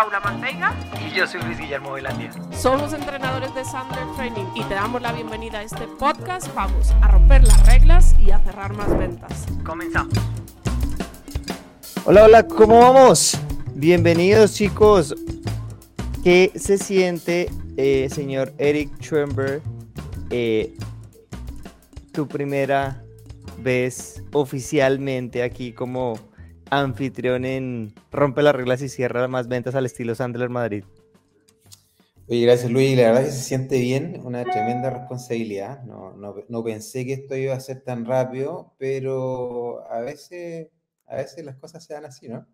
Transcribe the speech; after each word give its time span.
Paula 0.00 0.18
Manteiga. 0.20 0.74
Y 1.06 1.14
yo 1.14 1.26
soy 1.26 1.42
Luis 1.42 1.58
Guillermo 1.58 1.92
Velandia. 1.92 2.30
Somos 2.52 2.94
entrenadores 2.94 3.54
de 3.54 3.66
Sandler 3.66 4.06
Training 4.16 4.46
y 4.54 4.64
te 4.64 4.72
damos 4.72 5.02
la 5.02 5.12
bienvenida 5.12 5.58
a 5.58 5.62
este 5.62 5.86
podcast. 5.86 6.48
Vamos 6.54 6.90
a 7.02 7.08
romper 7.08 7.44
las 7.44 7.66
reglas 7.66 8.14
y 8.18 8.30
a 8.30 8.38
cerrar 8.38 8.72
más 8.72 8.96
ventas. 8.96 9.44
Comenzamos. 9.62 10.14
Hola, 12.06 12.24
hola, 12.24 12.46
¿cómo 12.46 12.80
vamos? 12.80 13.38
Bienvenidos 13.74 14.54
chicos. 14.54 15.14
¿Qué 16.24 16.50
se 16.54 16.78
siente, 16.78 17.50
eh, 17.76 18.08
señor 18.10 18.54
Eric 18.56 19.02
Schwember, 19.02 19.60
eh, 20.30 20.78
tu 22.10 22.26
primera 22.26 23.04
vez 23.58 24.22
oficialmente 24.32 25.42
aquí 25.42 25.74
como 25.74 26.18
anfitrión 26.70 27.44
en 27.44 27.92
Rompe 28.10 28.42
las 28.42 28.54
reglas 28.54 28.82
y 28.82 28.88
cierra 28.88 29.28
más 29.28 29.48
ventas 29.48 29.74
al 29.74 29.86
estilo 29.86 30.14
Sandler 30.14 30.48
Madrid? 30.48 30.84
Oye, 32.28 32.42
gracias 32.42 32.70
Luis. 32.70 32.96
La 32.96 33.08
verdad 33.08 33.24
que 33.24 33.32
se 33.32 33.42
siente 33.42 33.80
bien, 33.80 34.20
una 34.24 34.44
tremenda 34.44 34.88
responsabilidad. 34.88 35.82
No, 35.82 36.14
no, 36.16 36.36
no 36.48 36.64
pensé 36.64 37.04
que 37.04 37.14
esto 37.14 37.34
iba 37.34 37.54
a 37.54 37.60
ser 37.60 37.82
tan 37.82 38.04
rápido, 38.04 38.72
pero 38.78 39.84
a 39.90 40.00
veces, 40.00 40.68
a 41.06 41.16
veces 41.16 41.44
las 41.44 41.56
cosas 41.56 41.84
se 41.84 41.94
dan 41.94 42.04
así, 42.04 42.28
¿no? 42.28 42.46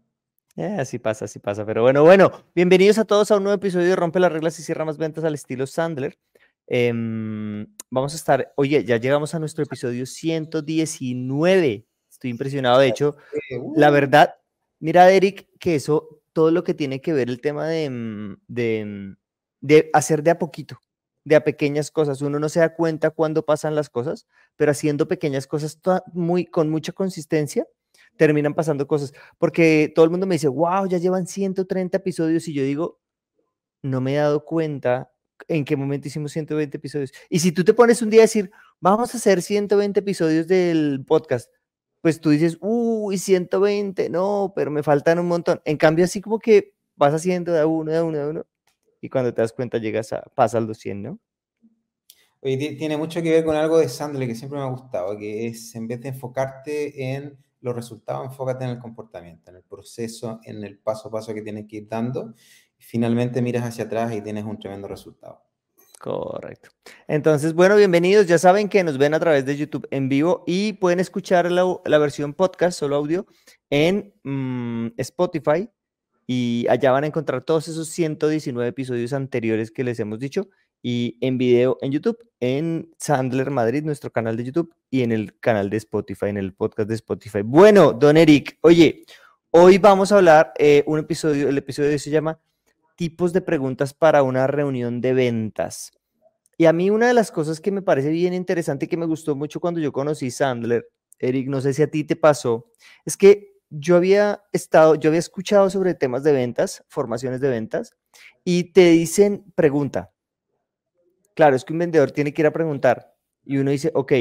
Eh, 0.56 0.77
así 0.78 0.98
pasa, 0.98 1.27
así 1.27 1.39
pasa. 1.39 1.67
Pero 1.67 1.83
bueno, 1.83 2.03
bueno, 2.03 2.33
bienvenidos 2.55 2.97
a 2.97 3.05
todos 3.05 3.30
a 3.30 3.37
un 3.37 3.42
nuevo 3.42 3.56
episodio 3.56 3.89
de 3.89 3.97
Rompe 3.97 4.19
las 4.19 4.33
reglas 4.33 4.59
y 4.59 4.62
cierra 4.62 4.87
más 4.87 4.97
ventas 4.97 5.25
al 5.25 5.34
estilo 5.34 5.67
Sandler. 5.67 6.19
Em, 6.67 7.67
vamos 7.91 8.14
a 8.14 8.17
estar, 8.17 8.53
oye, 8.56 8.83
ya 8.83 8.97
llegamos 8.97 9.34
a 9.34 9.39
nuestro 9.39 9.62
episodio 9.62 10.06
119. 10.06 11.86
Estoy 12.16 12.30
impresionado. 12.30 12.79
De 12.79 12.88
hecho, 12.88 13.16
la 13.75 13.91
verdad, 13.91 14.37
mira, 14.80 15.11
Eric, 15.11 15.48
que 15.61 15.75
eso, 15.75 16.22
todo 16.33 16.50
lo 16.50 16.64
que 16.64 16.72
tiene 16.72 17.03
que 17.03 17.12
ver 17.12 17.28
el 17.28 17.42
tema 17.42 17.67
de, 17.67 17.91
mm, 17.91 18.36
de, 18.48 18.84
mm, 18.86 19.17
de 19.61 19.91
hacer 19.92 20.22
de 20.22 20.31
a 20.31 20.39
poquito, 20.39 20.81
de 21.25 21.37
a 21.37 21.44
pequeñas 21.44 21.91
cosas. 21.91 22.22
Uno 22.22 22.39
no 22.39 22.48
se 22.48 22.61
da 22.61 22.75
cuenta 22.75 23.11
cuando 23.11 23.44
pasan 23.44 23.75
las 23.75 23.91
cosas, 23.91 24.27
pero 24.56 24.70
haciendo 24.70 25.09
pequeñas 25.09 25.47
cosas 25.47 25.78
muy, 26.14 26.47
con 26.47 26.70
mucha 26.70 26.92
consistencia, 26.92 27.67
terminan 28.17 28.55
pasando 28.55 28.87
cosas. 28.87 29.12
Porque 29.37 29.92
todo 29.94 30.06
el 30.06 30.11
mundo 30.11 30.27
me 30.27 30.37
dice, 30.37 30.48
wow, 30.48 30.89
ya 30.89 30.97
llevan 30.97 31.27
130 31.27 31.98
episodios 31.98 32.48
y 32.48 32.55
yo 32.55 32.62
digo, 32.62 32.98
no 33.83 34.00
me 34.00 34.14
he 34.14 34.17
dado 34.17 34.42
cuenta 34.42 35.12
en 35.48 35.67
qué 35.67 35.77
momento 35.77 36.09
hicimos 36.09 36.33
120 36.33 36.78
episodios. 36.78 37.12
Y 37.28 37.41
si 37.41 37.53
tú 37.53 37.62
te 37.62 37.75
pones 37.75 38.00
un 38.00 38.09
día 38.09 38.22
a 38.22 38.25
decir, 38.25 38.50
vamos 38.81 39.12
a 39.12 39.19
hacer 39.19 39.42
120 39.42 40.00
episodios 40.00 40.47
del 40.48 41.05
podcast, 41.06 41.50
pues 42.07 42.21
tú 42.21 42.31
dices, 42.31 42.57
uy, 42.61 43.19
120, 43.19 44.11
no, 44.11 44.53
pero 44.55 44.71
me 44.71 44.85
faltan 44.85 45.19
un 45.19 45.27
montón. 45.27 45.61
En 45.65 45.77
cambio, 45.77 46.05
así 46.05 46.21
como 46.21 46.39
que 46.39 46.73
vas 46.95 47.12
haciendo 47.12 47.53
de 47.53 47.65
uno, 47.65 47.91
de 47.91 48.01
uno, 48.01 48.19
de 48.19 48.29
uno, 48.29 48.47
y 49.01 49.09
cuando 49.09 49.35
te 49.35 49.43
das 49.43 49.53
cuenta 49.53 49.79
llegas 49.79 50.12
a, 50.12 50.23
pasa 50.37 50.59
al 50.59 50.69
200, 50.69 51.15
¿no? 51.15 51.19
Oye, 52.43 52.77
tiene 52.77 52.97
mucho 52.97 53.21
que 53.23 53.31
ver 53.33 53.45
con 53.45 53.57
algo 53.57 53.79
de 53.79 53.89
Sandler 53.89 54.29
que 54.29 54.37
siempre 54.37 54.57
me 54.57 54.65
ha 54.65 54.69
gustado, 54.69 55.19
que 55.19 55.49
es 55.49 55.75
en 55.75 55.89
vez 55.89 56.01
de 56.01 56.11
enfocarte 56.11 57.12
en 57.12 57.37
los 57.61 57.75
resultados, 57.75 58.27
enfócate 58.27 58.62
en 58.62 58.71
el 58.71 58.79
comportamiento, 58.79 59.51
en 59.51 59.57
el 59.57 59.65
proceso, 59.65 60.39
en 60.45 60.62
el 60.62 60.79
paso 60.79 61.09
a 61.09 61.11
paso 61.11 61.34
que 61.34 61.43
tienes 61.43 61.67
que 61.67 61.79
ir 61.79 61.89
dando. 61.89 62.34
Finalmente 62.79 63.43
miras 63.43 63.65
hacia 63.65 63.87
atrás 63.87 64.15
y 64.15 64.21
tienes 64.21 64.45
un 64.45 64.61
tremendo 64.61 64.87
resultado. 64.87 65.43
Correcto. 66.00 66.70
Entonces, 67.08 67.55
bueno, 67.55 67.77
bienvenidos. 67.77 68.27
Ya 68.27 68.39
saben 68.39 68.69
que 68.69 68.84
nos 68.84 68.98
ven 68.98 69.14
a 69.14 69.20
través 69.20 69.47
de 69.47 69.56
YouTube 69.56 69.89
en 69.91 70.08
vivo 70.08 70.44
y 70.47 70.75
pueden 70.75 71.00
escuchar 71.00 71.50
la, 71.50 71.98
versión 71.98 72.34
podcast, 72.34 72.78
solo 72.78 72.97
audio, 72.97 73.27
en 73.70 74.14
mm, 74.22 74.88
Spotify. 74.98 75.69
Y 76.27 76.66
allá 76.69 76.91
van 76.91 77.05
a 77.05 77.06
encontrar 77.06 77.44
todos 77.44 77.69
esos 77.69 77.88
119 77.88 78.69
episodios 78.69 79.12
anteriores 79.12 79.70
que 79.70 79.84
les 79.84 79.98
hemos 80.00 80.19
dicho. 80.19 80.48
Y 80.82 81.16
en 81.21 81.38
video 81.38 81.78
en 81.81 81.93
YouTube, 81.93 82.19
en 82.41 82.92
Sandler 82.98 83.50
Madrid, 83.50 83.82
nuestro 83.82 84.10
canal 84.12 84.37
de 84.37 84.44
YouTube, 84.44 84.75
y 84.91 85.03
en 85.03 85.12
el 85.12 85.38
canal 85.41 85.71
de 85.71 85.78
Spotify, 85.78 86.26
en 86.26 86.37
el 86.37 86.53
podcast 86.53 86.88
de 86.88 86.94
Spotify. 86.97 87.41
Bueno, 87.42 87.92
don 87.92 88.16
Eric, 88.16 88.59
oye, 88.60 89.04
hoy 89.50 89.78
vamos 89.78 90.12
a 90.12 90.16
hablar 90.16 90.53
eh, 90.59 90.84
un 90.87 90.98
episodio, 90.98 91.48
el 91.48 91.59
episodio 91.59 91.91
de 91.91 91.98
se 91.98 92.10
llama 92.10 92.38
tipos 92.97 93.33
de 93.33 93.41
preguntas 93.41 93.95
para 93.95 94.23
una 94.23 94.47
reunión 94.47 95.01
de 95.01 95.12
ventas. 95.12 95.93
Y 96.59 96.65
a 96.67 96.73
mí 96.73 96.91
una 96.91 97.07
de 97.07 97.15
las 97.15 97.31
cosas 97.31 97.61
que 97.61 97.71
me 97.71 97.83
parece 97.83 98.11
bien 98.11 98.33
interesante 98.33 98.87
y 98.87 98.89
que 98.89 98.97
me 98.97 99.07
gustó 99.07 99.37
mucho 99.37 99.61
cuando 99.61 99.79
yo 99.81 99.93
conocí 99.93 100.31
Sandler, 100.31 100.89
Eric, 101.19 101.49
no 101.49 101.61
sé 101.61 101.73
si 101.75 101.83
a 101.83 101.91
ti 101.91 102.05
te 102.05 102.17
pasó, 102.17 102.71
es 103.05 103.17
que 103.17 103.57
yo 103.71 103.97
había 103.97 104.43
estado, 104.53 104.95
yo 104.95 105.11
había 105.11 105.19
escuchado 105.19 105.69
sobre 105.71 105.95
temas 105.95 106.23
de 106.23 106.33
ventas, 106.33 106.84
formaciones 106.89 107.41
de 107.41 107.49
ventas, 107.49 107.97
y 108.45 108.73
te 108.73 108.91
dicen, 108.91 109.45
pregunta. 109.55 110.13
Claro, 111.34 111.57
es 111.57 111.65
que 111.65 111.73
un 111.73 111.81
vendedor 111.81 112.11
tiene 112.13 112.33
que 112.33 112.43
ir 112.43 112.47
a 112.47 112.53
preguntar 112.53 113.15
y 113.45 113.59
uno 113.59 113.71
dice, 113.71 113.91
ok, 113.95 114.13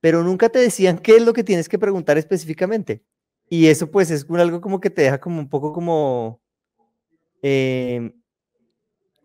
pero 0.00 0.22
nunca 0.22 0.48
te 0.48 0.60
decían 0.60 0.98
qué 0.98 1.16
es 1.16 1.24
lo 1.24 1.32
que 1.32 1.44
tienes 1.44 1.68
que 1.68 1.78
preguntar 1.78 2.18
específicamente. 2.18 3.04
Y 3.48 3.66
eso 3.66 3.90
pues 3.90 4.10
es 4.10 4.26
algo 4.30 4.60
como 4.60 4.80
que 4.80 4.90
te 4.90 5.02
deja 5.02 5.18
como 5.18 5.40
un 5.40 5.48
poco 5.48 5.72
como, 5.72 6.40
eh, 7.42 8.12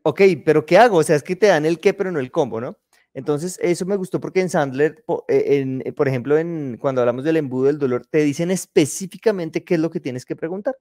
ok, 0.06 0.22
pero 0.46 0.66
¿qué 0.66 0.78
hago? 0.78 0.98
O 0.98 1.04
sea, 1.04 1.16
es 1.16 1.24
que 1.24 1.36
te 1.36 1.48
dan 1.48 1.66
el 1.66 1.80
qué, 1.80 1.94
pero 1.94 2.12
no 2.12 2.20
el 2.20 2.30
combo, 2.32 2.62
¿no? 2.62 2.78
Entonces, 3.16 3.58
eso 3.62 3.86
me 3.88 3.96
gustó 3.96 4.20
porque 4.20 4.40
en 4.40 4.50
Sandler, 4.50 5.04
eh, 5.30 5.82
eh, 5.84 5.94
por 5.94 6.08
ejemplo, 6.08 6.38
en, 6.38 6.78
cuando 6.80 7.02
hablamos 7.02 7.24
del 7.24 7.38
embudo 7.38 7.66
del 7.66 7.80
dolor, 7.80 8.06
te 8.06 8.20
dicen 8.20 8.52
específicamente 8.52 9.64
qué 9.64 9.76
es 9.76 9.80
lo 9.80 9.90
que 9.90 10.00
tienes 10.00 10.24
que 10.26 10.36
preguntar. 10.36 10.78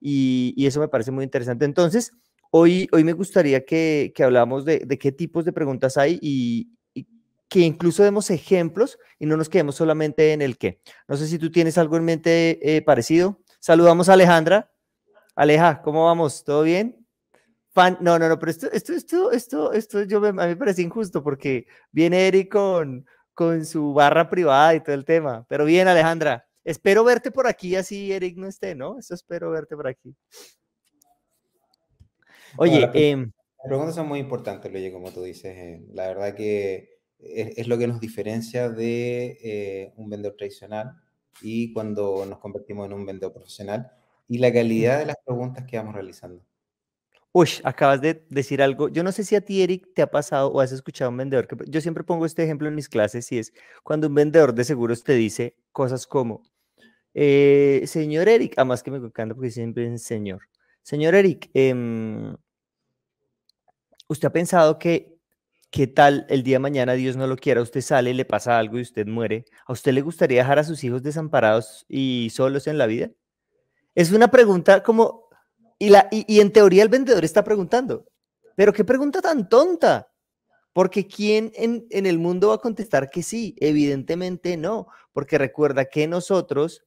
Y, 0.00 0.66
eso 0.66 0.80
me 0.80 0.88
parece 0.88 1.12
muy 1.12 1.22
interesante. 1.22 1.64
Entonces, 1.64 2.12
hoy, 2.50 2.88
hoy 2.90 3.04
me 3.04 3.12
gustaría 3.12 3.64
que, 3.64 4.12
que 4.16 4.24
hablamos 4.24 4.64
de, 4.64 4.80
qué 4.98 5.12
tipos 5.12 5.44
de 5.44 5.52
preguntas 5.52 5.96
hay 5.96 6.18
y, 6.20 6.72
que 7.48 7.60
incluso 7.60 8.02
demos 8.02 8.30
ejemplos 8.30 8.98
y 9.20 9.26
no 9.26 9.36
nos 9.36 9.48
quedemos 9.48 9.76
solamente 9.76 10.32
en 10.32 10.42
el 10.42 10.58
qué. 10.58 10.80
No 11.06 11.16
sé 11.16 11.28
si 11.28 11.38
tú 11.38 11.52
tienes 11.52 11.78
algo 11.78 11.96
en 11.96 12.04
mente 12.04 12.82
parecido. 12.84 13.40
Saludamos 13.60 14.08
a 14.08 14.14
Alejandra. 14.14 14.72
Aleja, 15.36 15.80
¿cómo 15.82 16.06
vamos? 16.06 16.42
¿Todo 16.42 16.64
bien? 16.64 17.05
No, 18.00 18.18
no, 18.18 18.28
no, 18.28 18.38
pero 18.38 18.50
esto, 18.50 18.70
esto, 18.72 18.92
esto, 18.92 19.32
esto, 19.32 19.72
esto 19.72 20.02
yo 20.04 20.18
a 20.18 20.32
mí 20.32 20.32
me 20.32 20.56
parece 20.56 20.82
injusto 20.82 21.22
porque 21.22 21.66
viene 21.92 22.26
Eric 22.26 22.50
con, 22.50 23.06
con 23.34 23.64
su 23.66 23.92
barra 23.92 24.30
privada 24.30 24.74
y 24.74 24.80
todo 24.80 24.94
el 24.94 25.04
tema. 25.04 25.44
Pero 25.48 25.64
bien, 25.64 25.86
Alejandra, 25.88 26.46
espero 26.64 27.04
verte 27.04 27.30
por 27.30 27.46
aquí 27.46 27.76
así 27.76 28.12
Eric 28.12 28.36
no 28.36 28.46
esté, 28.46 28.74
¿no? 28.74 28.98
Eso 28.98 29.14
espero 29.14 29.50
verte 29.50 29.76
por 29.76 29.86
aquí. 29.88 30.14
Oye, 32.56 32.90
em, 32.94 33.32
las 33.58 33.66
preguntas 33.66 33.94
son 33.94 34.08
muy 34.08 34.20
importantes, 34.20 34.72
Luigi, 34.72 34.90
como 34.90 35.10
tú 35.10 35.22
dices. 35.22 35.54
Eh, 35.56 35.86
la 35.92 36.06
verdad 36.06 36.34
que 36.34 37.00
es, 37.18 37.68
lo 37.68 37.76
que 37.78 37.86
nos 37.86 38.00
diferencia 38.00 38.68
de 38.68 39.38
eh, 39.42 39.92
un 39.96 40.08
vendedor 40.08 40.36
tradicional 40.36 40.92
y 41.42 41.72
cuando 41.72 42.24
nos 42.26 42.38
convertimos 42.38 42.86
en 42.86 42.94
un 42.94 43.04
vendedor 43.04 43.32
profesional 43.32 43.90
y 44.28 44.38
la 44.38 44.52
calidad 44.52 44.98
de 44.98 45.06
las 45.06 45.16
preguntas 45.24 45.64
que 45.66 45.76
vamos 45.76 45.94
realizando. 45.94 46.42
Uy, 47.38 47.50
acabas 47.64 48.00
de 48.00 48.24
decir 48.30 48.62
algo. 48.62 48.88
Yo 48.88 49.04
no 49.04 49.12
sé 49.12 49.22
si 49.22 49.36
a 49.36 49.42
ti, 49.42 49.62
Eric, 49.62 49.88
te 49.94 50.00
ha 50.00 50.10
pasado 50.10 50.48
o 50.48 50.58
has 50.62 50.72
escuchado 50.72 51.08
a 51.08 51.10
un 51.10 51.18
vendedor. 51.18 51.46
Que, 51.46 51.56
yo 51.68 51.82
siempre 51.82 52.02
pongo 52.02 52.24
este 52.24 52.42
ejemplo 52.42 52.66
en 52.66 52.74
mis 52.74 52.88
clases 52.88 53.30
y 53.30 53.36
es 53.36 53.52
cuando 53.82 54.06
un 54.06 54.14
vendedor 54.14 54.54
de 54.54 54.64
seguros 54.64 55.04
te 55.04 55.12
dice 55.12 55.54
cosas 55.70 56.06
como, 56.06 56.44
eh, 57.12 57.82
señor 57.84 58.30
Eric, 58.30 58.54
además 58.56 58.82
que 58.82 58.90
me 58.90 58.96
encanta 58.96 59.34
porque 59.34 59.50
siempre 59.50 59.92
es 59.92 60.02
señor. 60.02 60.48
Señor 60.82 61.14
Eric, 61.14 61.50
em, 61.52 62.34
¿usted 64.08 64.28
ha 64.28 64.32
pensado 64.32 64.78
que 64.78 65.18
qué 65.70 65.86
tal 65.86 66.24
el 66.30 66.42
día 66.42 66.54
de 66.54 66.60
mañana, 66.60 66.94
Dios 66.94 67.16
no 67.18 67.26
lo 67.26 67.36
quiera, 67.36 67.60
usted 67.60 67.82
sale, 67.82 68.14
le 68.14 68.24
pasa 68.24 68.58
algo 68.58 68.78
y 68.78 68.80
usted 68.80 69.06
muere? 69.06 69.44
¿A 69.66 69.74
usted 69.74 69.92
le 69.92 70.00
gustaría 70.00 70.40
dejar 70.40 70.58
a 70.58 70.64
sus 70.64 70.82
hijos 70.84 71.02
desamparados 71.02 71.84
y 71.86 72.30
solos 72.32 72.66
en 72.66 72.78
la 72.78 72.86
vida? 72.86 73.10
Es 73.94 74.10
una 74.12 74.28
pregunta 74.28 74.82
como 74.82 75.25
y, 75.78 75.90
la, 75.90 76.08
y, 76.10 76.40
en 76.40 76.52
teoría 76.52 76.82
el 76.82 76.88
vendedor 76.88 77.24
está 77.24 77.44
preguntando, 77.44 78.06
pero 78.54 78.72
qué 78.72 78.84
pregunta 78.84 79.20
tan 79.20 79.48
tonta. 79.48 80.10
Porque 80.72 81.06
¿quién 81.06 81.52
en, 81.54 81.86
en, 81.88 82.04
el 82.04 82.18
mundo 82.18 82.48
va 82.48 82.56
a 82.56 82.58
contestar 82.58 83.08
que 83.08 83.22
sí? 83.22 83.56
Evidentemente 83.60 84.58
no, 84.58 84.88
porque 85.14 85.38
recuerda 85.38 85.86
que 85.86 86.06
nosotros 86.06 86.84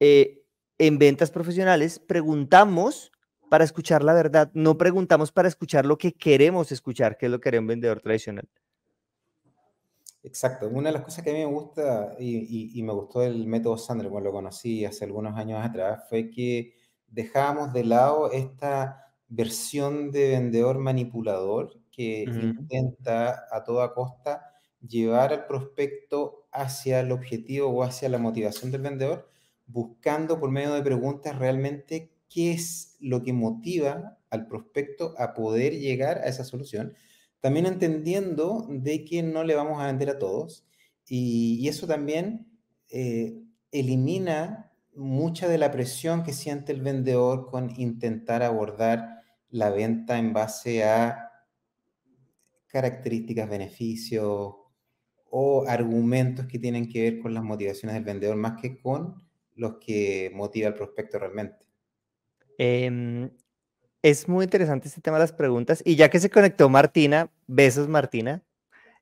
eh, 0.00 0.42
en 0.78 0.98
ventas 0.98 1.30
profesionales 1.30 1.98
preguntamos 1.98 3.12
para 3.50 3.64
escuchar 3.64 4.02
la 4.02 4.14
verdad, 4.14 4.50
no 4.54 4.78
preguntamos 4.78 5.32
para 5.32 5.48
escuchar 5.48 5.84
lo 5.84 5.98
que 5.98 6.12
queremos 6.12 6.72
escuchar, 6.72 7.16
que 7.16 7.26
es 7.26 7.32
lo 7.32 7.38
que 7.38 7.50
haría 7.50 7.60
un 7.60 7.66
vendedor 7.66 8.00
tradicional. 8.00 8.48
Exacto, 10.22 10.68
una 10.68 10.88
de 10.88 10.94
las 10.94 11.04
cosas 11.04 11.22
que 11.22 11.30
a 11.30 11.34
mí 11.34 11.38
me 11.38 11.46
gusta 11.46 12.16
y, 12.18 12.78
y 12.78 12.82
me 12.82 12.92
gustó 12.92 13.22
el 13.22 13.46
método 13.46 13.78
Sandler, 13.78 14.10
cuando 14.10 14.30
lo 14.30 14.34
conocí 14.34 14.84
hace 14.84 15.04
algunos 15.04 15.36
años 15.36 15.64
atrás, 15.64 16.04
fue 16.08 16.30
que 16.30 16.74
dejábamos 17.08 17.72
de 17.72 17.84
lado 17.84 18.30
esta 18.32 19.12
versión 19.28 20.10
de 20.10 20.30
vendedor 20.30 20.78
manipulador 20.78 21.80
que 21.90 22.24
intenta 22.24 23.46
a 23.50 23.64
toda 23.64 23.94
costa 23.94 24.52
llevar 24.86 25.32
al 25.32 25.46
prospecto 25.46 26.46
hacia 26.52 27.00
el 27.00 27.12
objetivo 27.12 27.68
o 27.68 27.82
hacia 27.82 28.08
la 28.08 28.18
motivación 28.18 28.70
del 28.70 28.82
vendedor, 28.82 29.28
buscando 29.66 30.38
por 30.38 30.50
medio 30.50 30.74
de 30.74 30.82
preguntas 30.82 31.38
realmente 31.38 32.12
qué 32.28 32.52
es 32.52 32.96
lo 33.00 33.22
que 33.22 33.32
motiva 33.32 34.18
al 34.30 34.46
prospecto 34.46 35.14
a 35.18 35.34
poder 35.34 35.74
llegar 35.78 36.18
a 36.18 36.26
esa 36.26 36.44
solución, 36.44 36.94
también 37.40 37.66
entendiendo 37.66 38.66
de 38.68 39.04
que 39.04 39.22
no 39.22 39.44
le 39.44 39.54
vamos 39.54 39.80
a 39.80 39.86
vender 39.86 40.10
a 40.10 40.18
todos. 40.18 40.64
Y, 41.08 41.66
eso 41.68 41.86
también 41.86 42.46
eh, 42.90 43.40
elimina 43.70 44.65
mucha 44.96 45.48
de 45.48 45.58
la 45.58 45.70
presión 45.70 46.22
que 46.22 46.32
siente 46.32 46.72
el 46.72 46.80
vendedor 46.80 47.46
con 47.50 47.70
intentar 47.78 48.42
abordar 48.42 49.22
la 49.50 49.70
venta 49.70 50.18
en 50.18 50.32
base 50.32 50.84
a 50.84 51.30
características, 52.66 53.48
beneficios 53.48 54.54
o 55.30 55.64
argumentos 55.66 56.46
que 56.46 56.58
tienen 56.58 56.88
que 56.88 57.02
ver 57.02 57.18
con 57.20 57.34
las 57.34 57.42
motivaciones 57.42 57.94
del 57.94 58.04
vendedor 58.04 58.36
más 58.36 58.60
que 58.60 58.78
con 58.78 59.14
los 59.54 59.76
que 59.78 60.30
motiva 60.34 60.68
al 60.68 60.74
prospecto 60.74 61.18
realmente. 61.18 61.66
Em, 62.58 63.30
es 64.02 64.28
muy 64.28 64.44
interesante 64.44 64.88
este 64.88 65.00
tema 65.00 65.16
de 65.16 65.24
las 65.24 65.32
preguntas. 65.32 65.82
Y 65.84 65.96
ya 65.96 66.10
que 66.10 66.20
se 66.20 66.30
conectó 66.30 66.68
Martina, 66.68 67.30
besos 67.46 67.88
Martina. 67.88 68.42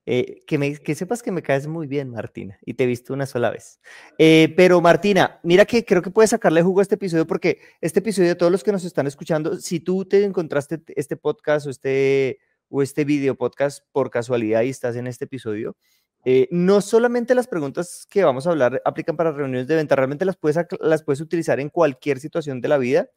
Eh, 0.07 0.43
que, 0.47 0.59
me, 0.59 0.77
que 0.77 0.95
sepas 0.95 1.23
que 1.23 1.33
me 1.33 1.43
caes 1.43 1.67
muy 1.67 1.87
bien, 1.87 2.11
Martina, 2.11 2.59
y 2.63 2.75
te 2.75 2.85
he 2.85 2.87
visto 2.87 3.15
una 3.15 3.25
sola 3.25 3.51
vez. 3.51 3.81
Eh, 4.19 4.53
pero 4.55 4.81
Martina, 4.83 5.41
mira 5.43 5.65
que 5.65 5.83
creo 5.85 6.03
que 6.03 6.11
puedes 6.11 6.31
sacarle 6.31 6.63
jugo 6.63 6.81
a 6.81 6.83
este 6.83 6.97
episodio 6.97 7.27
porque 7.27 7.61
este 7.81 8.01
episodio, 8.01 8.37
todos 8.37 8.53
los 8.53 8.63
que 8.63 8.73
nos 8.73 8.85
están 8.85 9.07
escuchando, 9.07 9.57
si 9.57 9.81
tú 9.81 10.05
te 10.05 10.23
encontraste 10.23 10.83
este 10.95 11.17
podcast 11.17 11.67
o 11.67 11.71
este, 11.71 12.39
o 12.69 12.83
este 12.83 13.05
video 13.07 13.35
podcast 13.35 13.83
por 13.93 14.11
casualidad 14.11 14.63
y 14.63 14.69
estás 14.69 14.95
en 14.97 15.07
este 15.07 15.25
episodio, 15.25 15.75
eh, 16.25 16.49
no 16.51 16.81
solamente 16.81 17.35
las 17.35 17.47
preguntas 17.47 18.07
que 18.09 18.25
vamos 18.25 18.47
a 18.47 18.51
hablar 18.51 18.81
aplican 18.85 19.17
para 19.17 19.33
reuniones 19.33 19.67
de 19.67 19.77
venta, 19.77 19.95
realmente 19.95 20.25
las 20.25 20.37
puedes, 20.37 20.59
las 20.81 21.03
puedes 21.03 21.21
utilizar 21.21 21.61
en 21.61 21.69
cualquier 21.69 22.19
situación 22.19 22.61
de 22.61 22.69
la 22.69 22.79
vida 22.79 23.09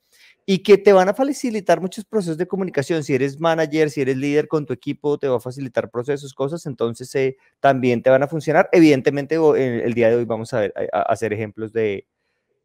y 0.46 0.60
que 0.60 0.78
te 0.78 0.94
van 0.94 1.08
a 1.10 1.14
facilitar 1.14 1.80
muchos 1.80 2.06
procesos 2.06 2.38
de 2.38 2.48
comunicación. 2.48 3.04
Si 3.04 3.14
eres 3.14 3.40
manager, 3.40 3.90
si 3.90 4.02
eres 4.02 4.18
líder 4.18 4.48
con 4.48 4.66
tu 4.66 4.74
equipo, 4.74 5.18
te 5.18 5.28
va 5.28 5.38
a 5.38 5.40
facilitar 5.40 5.90
procesos, 5.90 6.34
cosas, 6.34 6.66
entonces 6.66 7.14
eh, 7.16 7.38
también 7.60 8.02
te 8.02 8.10
van 8.10 8.24
a 8.24 8.28
funcionar. 8.28 8.70
Evidentemente, 8.72 9.36
el, 9.36 9.94
día 9.94 10.10
de 10.10 10.16
hoy 10.16 10.26
vamos 10.26 10.54
a, 10.54 10.70
hacer 10.92 11.34
ejemplos 11.34 11.72
de, 11.74 12.08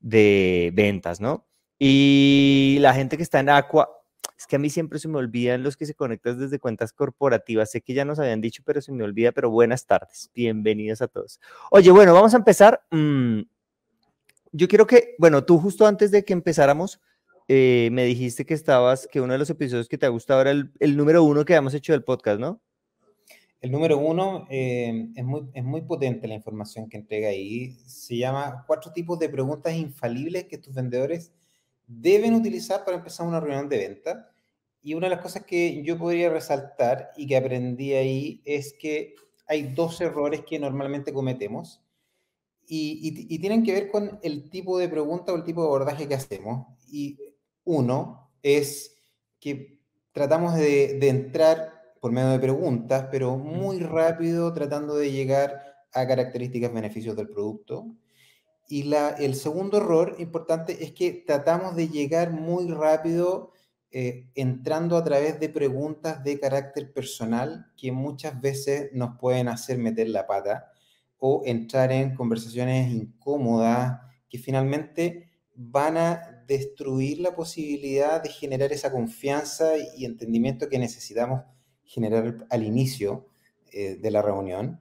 de 0.00 0.70
ventas, 0.74 1.20
¿no? 1.20 1.46
Y 1.78 2.78
la 2.80 2.94
gente 2.94 3.16
que 3.16 3.22
está 3.22 3.40
en 3.40 3.48
Aqua, 3.48 4.01
es 4.42 4.46
que 4.46 4.56
a 4.56 4.58
mí 4.58 4.70
siempre 4.70 4.98
se 4.98 5.08
me 5.08 5.18
olvidan 5.18 5.62
los 5.62 5.76
que 5.76 5.86
se 5.86 5.94
conectan 5.94 6.38
desde 6.38 6.58
cuentas 6.58 6.92
corporativas. 6.92 7.70
Sé 7.70 7.80
que 7.80 7.94
ya 7.94 8.04
nos 8.04 8.18
habían 8.18 8.40
dicho, 8.40 8.62
pero 8.64 8.80
se 8.80 8.92
me 8.92 9.04
olvida. 9.04 9.32
Pero 9.32 9.50
buenas 9.50 9.86
tardes. 9.86 10.30
Bienvenidos 10.34 11.00
a 11.00 11.08
todos. 11.08 11.40
Oye, 11.70 11.90
bueno, 11.90 12.12
vamos 12.12 12.34
a 12.34 12.38
empezar. 12.38 12.82
Mm, 12.90 13.42
yo 14.52 14.68
quiero 14.68 14.86
que, 14.86 15.14
bueno, 15.18 15.44
tú 15.44 15.58
justo 15.58 15.86
antes 15.86 16.10
de 16.10 16.24
que 16.24 16.32
empezáramos, 16.32 17.00
eh, 17.48 17.88
me 17.92 18.04
dijiste 18.04 18.44
que 18.44 18.54
estabas, 18.54 19.08
que 19.10 19.20
uno 19.20 19.32
de 19.32 19.38
los 19.38 19.50
episodios 19.50 19.88
que 19.88 19.98
te 19.98 20.06
ha 20.06 20.10
gustado 20.10 20.40
era 20.40 20.50
el, 20.50 20.96
número 20.96 21.22
uno 21.22 21.44
que 21.44 21.54
habíamos 21.54 21.74
hecho 21.74 21.92
del 21.92 22.04
podcast, 22.04 22.40
¿no? 22.40 22.60
El 23.60 23.70
número 23.70 23.96
uno 23.98 24.46
eh, 24.50 25.08
es, 25.14 25.24
muy, 25.24 25.48
es 25.54 25.62
muy 25.62 25.82
potente 25.82 26.26
la 26.26 26.34
información 26.34 26.88
que 26.88 26.96
entrega 26.96 27.28
ahí. 27.28 27.76
Se 27.86 28.16
llama 28.16 28.64
cuatro 28.66 28.92
tipos 28.92 29.20
de 29.20 29.28
preguntas 29.28 29.72
infalibles 29.74 30.44
que 30.44 30.58
tus 30.58 30.74
vendedores 30.74 31.32
deben 32.00 32.34
utilizar 32.34 32.84
para 32.84 32.96
empezar 32.98 33.26
una 33.26 33.40
reunión 33.40 33.68
de 33.68 33.78
venta. 33.78 34.28
Y 34.80 34.94
una 34.94 35.06
de 35.06 35.14
las 35.14 35.22
cosas 35.22 35.44
que 35.44 35.82
yo 35.82 35.96
podría 35.96 36.30
resaltar 36.30 37.12
y 37.16 37.26
que 37.26 37.36
aprendí 37.36 37.92
ahí 37.94 38.42
es 38.44 38.72
que 38.72 39.14
hay 39.46 39.62
dos 39.74 40.00
errores 40.00 40.42
que 40.44 40.58
normalmente 40.58 41.12
cometemos 41.12 41.80
y, 42.66 43.38
tienen 43.38 43.62
que 43.62 43.72
ver 43.72 43.90
con 43.90 44.18
el 44.22 44.48
tipo 44.48 44.78
de 44.78 44.88
pregunta 44.88 45.32
o 45.32 45.36
el 45.36 45.44
tipo 45.44 45.60
de 45.62 45.68
abordaje 45.68 46.08
que 46.08 46.14
hacemos. 46.14 46.66
Y 46.90 47.18
uno 47.64 48.30
es 48.42 48.96
que 49.38 49.78
tratamos 50.12 50.54
de, 50.54 50.98
de 50.98 51.08
entrar 51.08 51.94
por 52.00 52.12
medio 52.12 52.30
de 52.30 52.38
preguntas, 52.38 53.08
pero 53.10 53.36
muy 53.36 53.80
rápido 53.80 54.52
tratando 54.52 54.96
de 54.96 55.12
llegar 55.12 55.62
a 55.92 56.06
características, 56.06 56.72
beneficios 56.72 57.14
del 57.16 57.28
producto. 57.28 57.94
Y 58.72 58.84
la, 58.84 59.10
el 59.10 59.34
segundo 59.34 59.76
error 59.76 60.16
importante 60.18 60.82
es 60.82 60.92
que 60.92 61.12
tratamos 61.26 61.76
de 61.76 61.90
llegar 61.90 62.32
muy 62.32 62.68
rápido 62.68 63.52
eh, 63.90 64.30
entrando 64.34 64.96
a 64.96 65.04
través 65.04 65.38
de 65.38 65.50
preguntas 65.50 66.24
de 66.24 66.40
carácter 66.40 66.90
personal 66.90 67.66
que 67.76 67.92
muchas 67.92 68.40
veces 68.40 68.88
nos 68.94 69.18
pueden 69.18 69.48
hacer 69.48 69.76
meter 69.76 70.08
la 70.08 70.26
pata 70.26 70.72
o 71.18 71.42
entrar 71.44 71.92
en 71.92 72.14
conversaciones 72.14 72.90
incómodas 72.90 74.00
que 74.30 74.38
finalmente 74.38 75.28
van 75.54 75.98
a 75.98 76.42
destruir 76.48 77.20
la 77.20 77.34
posibilidad 77.36 78.22
de 78.22 78.30
generar 78.30 78.72
esa 78.72 78.90
confianza 78.90 79.72
y 79.98 80.06
entendimiento 80.06 80.70
que 80.70 80.78
necesitamos 80.78 81.42
generar 81.84 82.46
al 82.48 82.62
inicio 82.62 83.26
eh, 83.70 83.96
de 83.96 84.10
la 84.10 84.22
reunión 84.22 84.80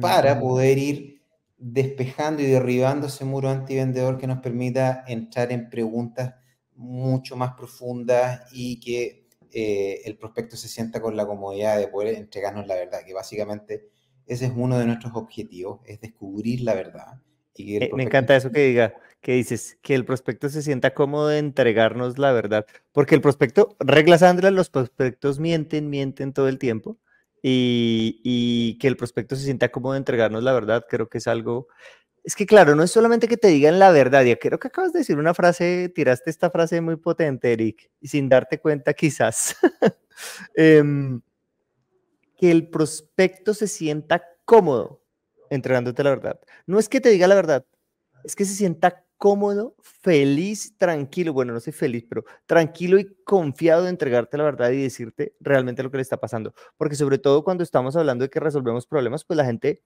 para 0.00 0.38
poder 0.38 0.78
ir 0.78 1.15
despejando 1.58 2.42
y 2.42 2.46
derribando 2.46 3.06
ese 3.06 3.24
muro 3.24 3.48
antivendedor 3.48 4.18
que 4.18 4.26
nos 4.26 4.38
permita 4.38 5.04
entrar 5.06 5.52
en 5.52 5.70
preguntas 5.70 6.34
mucho 6.74 7.36
más 7.36 7.54
profundas 7.54 8.42
y 8.52 8.78
que 8.80 9.26
eh, 9.52 10.02
el 10.04 10.18
prospecto 10.18 10.56
se 10.56 10.68
sienta 10.68 11.00
con 11.00 11.16
la 11.16 11.26
comodidad 11.26 11.78
de 11.78 11.88
poder 11.88 12.14
entregarnos 12.14 12.66
la 12.66 12.74
verdad, 12.74 13.00
que 13.06 13.14
básicamente 13.14 13.88
ese 14.26 14.46
es 14.46 14.52
uno 14.54 14.78
de 14.78 14.86
nuestros 14.86 15.14
objetivos, 15.14 15.80
es 15.86 16.00
descubrir 16.00 16.60
la 16.60 16.74
verdad. 16.74 17.22
Y 17.54 17.76
eh, 17.76 17.90
Me 17.94 18.02
encanta 18.02 18.36
eso 18.36 18.50
que 18.50 18.66
diga, 18.66 18.94
que 19.22 19.32
dices, 19.32 19.78
que 19.80 19.94
el 19.94 20.04
prospecto 20.04 20.48
se 20.50 20.62
sienta 20.62 20.92
cómodo 20.92 21.28
de 21.28 21.38
entregarnos 21.38 22.18
la 22.18 22.32
verdad, 22.32 22.66
porque 22.92 23.14
el 23.14 23.22
prospecto, 23.22 23.76
reglas 23.78 24.22
Andrea, 24.22 24.50
los 24.50 24.68
prospectos 24.68 25.40
mienten, 25.40 25.88
mienten 25.88 26.32
todo 26.34 26.48
el 26.48 26.58
tiempo, 26.58 26.98
y, 27.48 28.78
que 28.80 28.88
el 28.88 28.96
prospecto 28.96 29.36
se 29.36 29.44
sienta 29.44 29.70
cómodo 29.70 29.92
de 29.92 29.98
entregarnos 29.98 30.42
la 30.42 30.52
verdad, 30.52 30.84
creo 30.88 31.08
que 31.08 31.18
es 31.18 31.26
algo... 31.26 31.68
Es 32.24 32.34
que 32.34 32.44
claro, 32.44 32.74
no 32.74 32.82
es 32.82 32.90
solamente 32.90 33.28
que 33.28 33.36
te 33.36 33.46
digan 33.46 33.78
la 33.78 33.92
verdad, 33.92 34.24
ya 34.24 34.36
creo 34.36 34.58
que 34.58 34.66
acabas 34.66 34.92
de 34.92 34.98
decir 34.98 35.16
una 35.16 35.32
frase, 35.32 35.92
tiraste 35.94 36.28
esta 36.28 36.50
frase 36.50 36.80
muy 36.80 36.96
potente, 36.96 37.52
Eric, 37.52 37.88
y 38.00 38.08
sin 38.08 38.28
darte 38.28 38.58
cuenta 38.58 38.94
quizás, 38.94 39.56
em, 40.56 41.20
que 42.36 42.50
el 42.50 42.68
prospecto 42.68 43.54
se 43.54 43.68
sienta 43.68 44.24
cómodo 44.44 45.04
entregándote 45.48 46.02
la 46.02 46.10
verdad. 46.10 46.40
No 46.66 46.80
es 46.80 46.88
que 46.88 47.00
te 47.00 47.10
diga 47.10 47.28
la 47.28 47.36
verdad, 47.36 47.64
es 48.24 48.34
que 48.34 48.44
se 48.44 48.56
sienta 48.56 49.05
cómodo, 49.18 49.74
feliz, 49.82 50.76
tranquilo, 50.78 51.32
bueno, 51.32 51.52
no 51.52 51.60
sé 51.60 51.72
feliz, 51.72 52.04
pero 52.08 52.24
tranquilo 52.46 52.98
y 52.98 53.16
confiado 53.24 53.84
de 53.84 53.90
entregarte 53.90 54.36
la 54.36 54.44
verdad 54.44 54.70
y 54.70 54.82
decirte 54.82 55.34
realmente 55.40 55.82
lo 55.82 55.90
que 55.90 55.98
le 55.98 56.02
está 56.02 56.18
pasando. 56.18 56.54
Porque 56.76 56.96
sobre 56.96 57.18
todo 57.18 57.44
cuando 57.44 57.62
estamos 57.64 57.96
hablando 57.96 58.24
de 58.24 58.30
que 58.30 58.40
resolvemos 58.40 58.86
problemas, 58.86 59.24
pues 59.24 59.36
la 59.36 59.44
gente, 59.44 59.82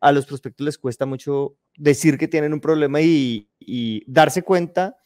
a 0.00 0.12
los 0.12 0.26
prospectos 0.26 0.64
les 0.64 0.78
cuesta 0.78 1.06
mucho 1.06 1.56
decir 1.76 2.18
que 2.18 2.28
tienen 2.28 2.52
un 2.52 2.60
problema 2.60 3.00
y, 3.00 3.48
darse 4.06 4.42
cuenta 4.42 4.96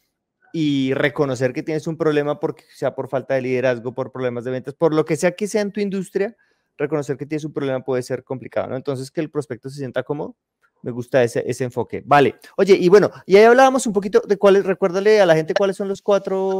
y 0.51 0.93
reconocer 0.93 1.53
que 1.53 1.63
tienes 1.63 1.87
un 1.87 1.97
problema 1.97 2.39
porque 2.39 2.63
sea 2.73 2.95
por 2.95 3.07
falta 3.07 3.35
de 3.35 3.41
liderazgo, 3.41 3.93
por 3.93 4.11
problemas 4.11 4.43
de 4.43 4.51
ventas, 4.51 4.73
por 4.73 4.93
lo 4.93 5.05
que 5.05 5.15
sea 5.15 5.31
que 5.31 5.47
sea 5.47 5.61
en 5.61 5.71
tu 5.71 5.79
industria, 5.79 6.35
reconocer 6.77 7.17
que 7.17 7.25
tienes 7.25 7.45
un 7.45 7.53
problema 7.53 7.83
puede 7.83 8.01
ser 8.03 8.23
complicado, 8.23 8.69
¿no? 8.69 8.75
Entonces, 8.75 9.11
que 9.11 9.21
el 9.21 9.29
prospecto 9.29 9.69
se 9.69 9.77
sienta 9.77 10.03
cómodo 10.03 10.35
me 10.81 10.91
gusta 10.91 11.23
ese, 11.23 11.43
ese, 11.45 11.63
enfoque. 11.63 12.03
Vale. 12.05 12.35
Oye, 12.57 12.75
y 12.75 12.89
bueno, 12.89 13.11
y 13.25 13.35
ahí 13.35 13.43
hablábamos 13.43 13.85
un 13.87 13.93
poquito 13.93 14.21
de 14.27 14.37
cuáles, 14.37 14.65
recuérdale 14.65 15.21
a 15.21 15.25
la 15.25 15.35
gente 15.35 15.53
cuáles 15.53 15.77
son 15.77 15.87
los 15.87 16.01
cuatro, 16.01 16.59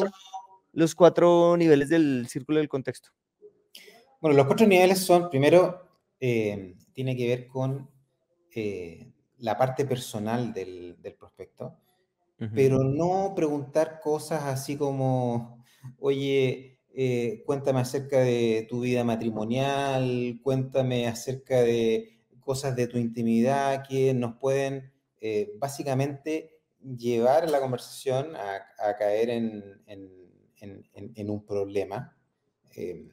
los 0.73 0.95
cuatro 0.95 1.55
niveles 1.57 1.89
del 1.89 2.27
círculo 2.27 2.59
del 2.59 2.69
contexto. 2.69 3.09
Bueno, 4.21 4.35
los 4.35 4.45
cuatro 4.45 4.67
niveles 4.67 4.99
son, 4.99 5.29
primero, 5.29 5.88
eh, 6.19 6.75
tiene 6.93 7.15
que 7.15 7.27
ver 7.27 7.47
con 7.47 7.89
eh, 8.53 9.11
la 9.38 9.57
parte 9.57 9.85
personal 9.85 10.53
del, 10.53 10.97
del 11.01 11.13
prospecto, 11.13 11.77
pero 12.55 12.85
no 12.85 13.33
preguntar 13.35 13.99
cosas 13.99 14.43
así 14.45 14.77
como, 14.77 15.61
oye, 15.99 16.79
eh, 16.93 17.43
cuéntame 17.45 17.81
acerca 17.81 18.19
de 18.19 18.65
tu 18.69 18.81
vida 18.81 19.03
matrimonial, 19.03 20.39
cuéntame 20.41 21.07
acerca 21.07 21.61
de 21.61 22.18
cosas 22.39 22.75
de 22.75 22.88
tu 22.88 22.98
intimidad 22.98 23.86
que 23.88 24.13
nos 24.13 24.38
pueden 24.38 24.91
eh, 25.22 25.51
básicamente 25.58 26.60
llevar 26.81 27.50
la 27.50 27.60
conversación 27.60 28.36
a, 28.36 28.96
caer 28.98 29.29
en, 29.29 31.29
un 31.29 31.46
problema. 31.46 32.17
Eh, 32.75 33.10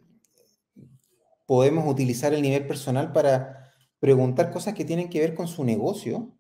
podemos 1.47 1.90
utilizar 1.90 2.33
el 2.33 2.42
nivel 2.42 2.66
personal 2.66 3.12
para 3.12 3.73
preguntar 3.99 4.50
cosas 4.50 4.75
que 4.75 4.85
tienen 4.85 5.09
que 5.09 5.21
ver 5.21 5.35
con 5.35 5.49
su 5.49 5.64
negocio, 5.64 6.33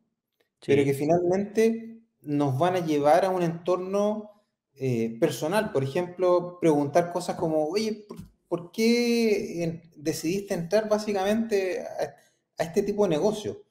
pero 0.64 0.84
que 0.84 0.94
finalmente 0.94 2.00
nos 2.22 2.58
van 2.58 2.76
a 2.76 2.84
llevar 2.84 3.24
a 3.24 3.30
un 3.30 3.42
entorno 3.42 4.44
eh, 4.74 5.16
personal. 5.18 5.72
Por 5.72 5.82
ejemplo, 5.82 6.58
preguntar 6.60 7.12
cosas 7.12 7.36
como, 7.36 7.66
oye, 7.66 8.04
¿por, 8.08 8.18
¿por 8.48 8.72
qué 8.72 9.82
decidiste 9.96 10.54
entrar 10.54 10.88
básicamente 10.88 11.80
a, 11.80 12.14
a 12.58 12.64
este 12.64 12.82
tipo 12.82 13.04
de 13.04 13.10
negocio. 13.10 13.62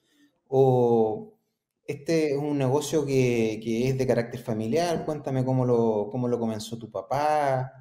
O 0.48 1.34
este 1.86 2.34
es 2.34 2.38
un 2.38 2.58
negocio 2.58 3.06
que, 3.06 3.60
que 3.63 3.89
es 3.89 3.98
de 3.98 4.08
carácter 4.08 4.39
familiar, 4.39 5.06
cuéntame 5.06 5.46
cómo 5.46 5.65
lo, 5.65 6.10
cómo 6.12 6.27
lo 6.27 6.39
comenzó 6.39 6.77
tu 6.77 6.89
papá. 6.89 7.72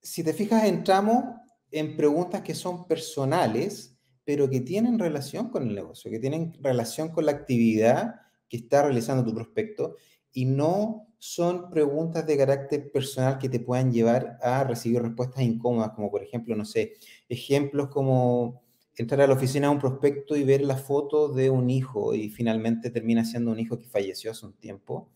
Si 0.00 0.24
te 0.24 0.32
fijas, 0.32 0.64
entramos 0.64 1.24
en 1.70 1.96
preguntas 1.96 2.42
que 2.42 2.54
son 2.54 2.86
personales, 2.86 3.98
pero 4.24 4.48
que 4.48 4.60
tienen 4.60 4.98
relación 4.98 5.50
con 5.50 5.68
el 5.68 5.74
negocio, 5.74 6.10
que 6.10 6.18
tienen 6.18 6.54
relación 6.60 7.10
con 7.10 7.26
la 7.26 7.32
actividad 7.32 8.14
que 8.48 8.58
está 8.58 8.82
realizando 8.82 9.24
tu 9.24 9.34
prospecto 9.34 9.96
y 10.32 10.44
no 10.44 11.08
son 11.18 11.68
preguntas 11.70 12.26
de 12.26 12.36
carácter 12.36 12.92
personal 12.92 13.38
que 13.38 13.48
te 13.48 13.60
puedan 13.60 13.92
llevar 13.92 14.38
a 14.40 14.64
recibir 14.64 15.02
respuestas 15.02 15.42
incómodas, 15.42 15.90
como 15.90 16.10
por 16.10 16.22
ejemplo, 16.22 16.54
no 16.54 16.64
sé, 16.64 16.94
ejemplos 17.28 17.88
como 17.88 18.62
entrar 19.02 19.20
a 19.20 19.26
la 19.26 19.34
oficina 19.34 19.68
de 19.68 19.74
un 19.74 19.80
prospecto 19.80 20.36
y 20.36 20.44
ver 20.44 20.62
la 20.62 20.76
foto 20.76 21.28
de 21.28 21.50
un 21.50 21.70
hijo 21.70 22.14
y 22.14 22.30
finalmente 22.30 22.90
termina 22.90 23.24
siendo 23.24 23.52
un 23.52 23.60
hijo 23.60 23.78
que 23.78 23.86
falleció 23.86 24.32
hace 24.32 24.46
un 24.46 24.54
tiempo 24.54 25.08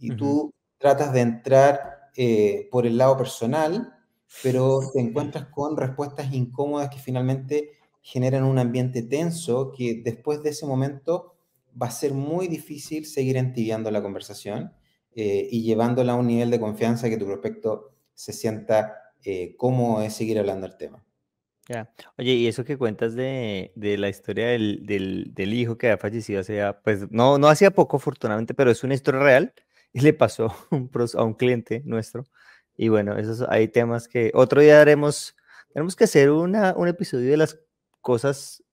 y 0.00 0.16
tú 0.16 0.52
tratas 0.78 1.12
de 1.12 1.20
entrar 1.20 2.10
eh, 2.16 2.68
por 2.72 2.86
el 2.86 2.98
lado 2.98 3.16
personal, 3.16 3.94
pero 4.42 4.80
te 4.92 5.00
encuentras 5.00 5.46
con 5.46 5.76
respuestas 5.76 6.32
incómodas 6.32 6.90
que 6.90 6.98
finalmente 6.98 7.78
generan 8.02 8.44
un 8.44 8.58
ambiente 8.58 9.02
tenso 9.02 9.72
que 9.72 10.00
después 10.02 10.42
de 10.42 10.50
ese 10.50 10.66
momento 10.66 11.36
va 11.80 11.86
a 11.86 11.90
ser 11.90 12.14
muy 12.14 12.48
difícil 12.48 13.06
seguir 13.06 13.36
entibiando 13.36 13.90
la 13.90 14.02
conversación 14.02 14.72
eh, 15.14 15.48
y 15.50 15.62
llevándola 15.62 16.12
a 16.12 16.16
un 16.16 16.26
nivel 16.26 16.50
de 16.50 16.60
confianza 16.60 17.08
que 17.08 17.16
tu 17.16 17.26
prospecto 17.26 17.92
se 18.14 18.32
sienta 18.32 19.14
eh, 19.22 19.54
cómodo 19.56 20.00
de 20.00 20.10
seguir 20.10 20.38
hablando 20.38 20.66
del 20.66 20.76
tema. 20.76 21.04
Oye, 22.18 22.32
y 22.32 22.46
eso 22.48 22.64
que 22.64 22.76
cuentas 22.76 23.14
de, 23.14 23.72
de 23.76 23.98
la 23.98 24.08
historia 24.08 24.48
del, 24.48 24.84
del, 24.84 25.32
del, 25.34 25.54
hijo 25.54 25.78
que 25.78 25.90
ha 25.90 25.98
fallecido 25.98 26.40
hace, 26.40 26.60
pues 26.82 27.10
no, 27.10 27.38
no 27.38 27.48
hacía 27.48 27.70
poco, 27.70 27.96
afortunadamente, 27.98 28.54
pero 28.54 28.70
es 28.70 28.82
una 28.82 28.94
historia 28.94 29.20
real 29.20 29.54
y 29.92 30.00
le 30.00 30.12
pasó 30.12 30.54
un, 30.70 30.90
a 31.14 31.22
un 31.22 31.34
cliente 31.34 31.82
nuestro. 31.84 32.26
Y 32.76 32.88
bueno, 32.88 33.16
esos 33.16 33.42
hay 33.48 33.68
temas 33.68 34.08
que 34.08 34.32
otro 34.34 34.60
día 34.60 34.80
haremos, 34.80 35.36
tenemos 35.72 35.96
que 35.96 36.04
hacer 36.04 36.30
una, 36.30 36.74
un 36.76 36.88
episodio 36.88 37.30
de 37.30 37.36
las 37.36 37.58
cosas 38.00 38.64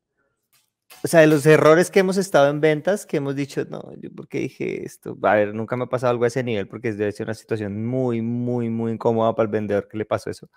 o 1.04 1.08
sea, 1.08 1.20
de 1.22 1.28
los 1.28 1.46
errores 1.46 1.92
que 1.92 2.00
hemos 2.00 2.18
estado 2.18 2.50
en 2.50 2.60
ventas, 2.60 3.06
que 3.06 3.18
hemos 3.18 3.36
dicho, 3.36 3.66
no, 3.70 3.94
yo 4.00 4.10
por 4.14 4.28
qué 4.28 4.40
dije 4.40 4.86
esto, 4.86 5.18
a 5.22 5.36
ver, 5.36 5.54
nunca 5.54 5.76
me 5.76 5.84
ha 5.84 5.88
pasado 5.88 6.12
algo 6.12 6.24
a 6.24 6.28
ese 6.28 6.44
nivel 6.44 6.68
porque 6.68 6.94
debe 6.94 7.12
ser 7.12 7.28
una 7.28 7.34
situación 7.34 7.86
muy, 7.86 8.22
muy, 8.22 8.70
muy 8.70 8.94
incómoda 8.94 9.36
para 9.36 9.46
el 9.46 9.52
vendedor 9.52 9.88
que 9.88 9.98
le 9.98 10.06
pasó 10.06 10.30
eso. 10.30 10.50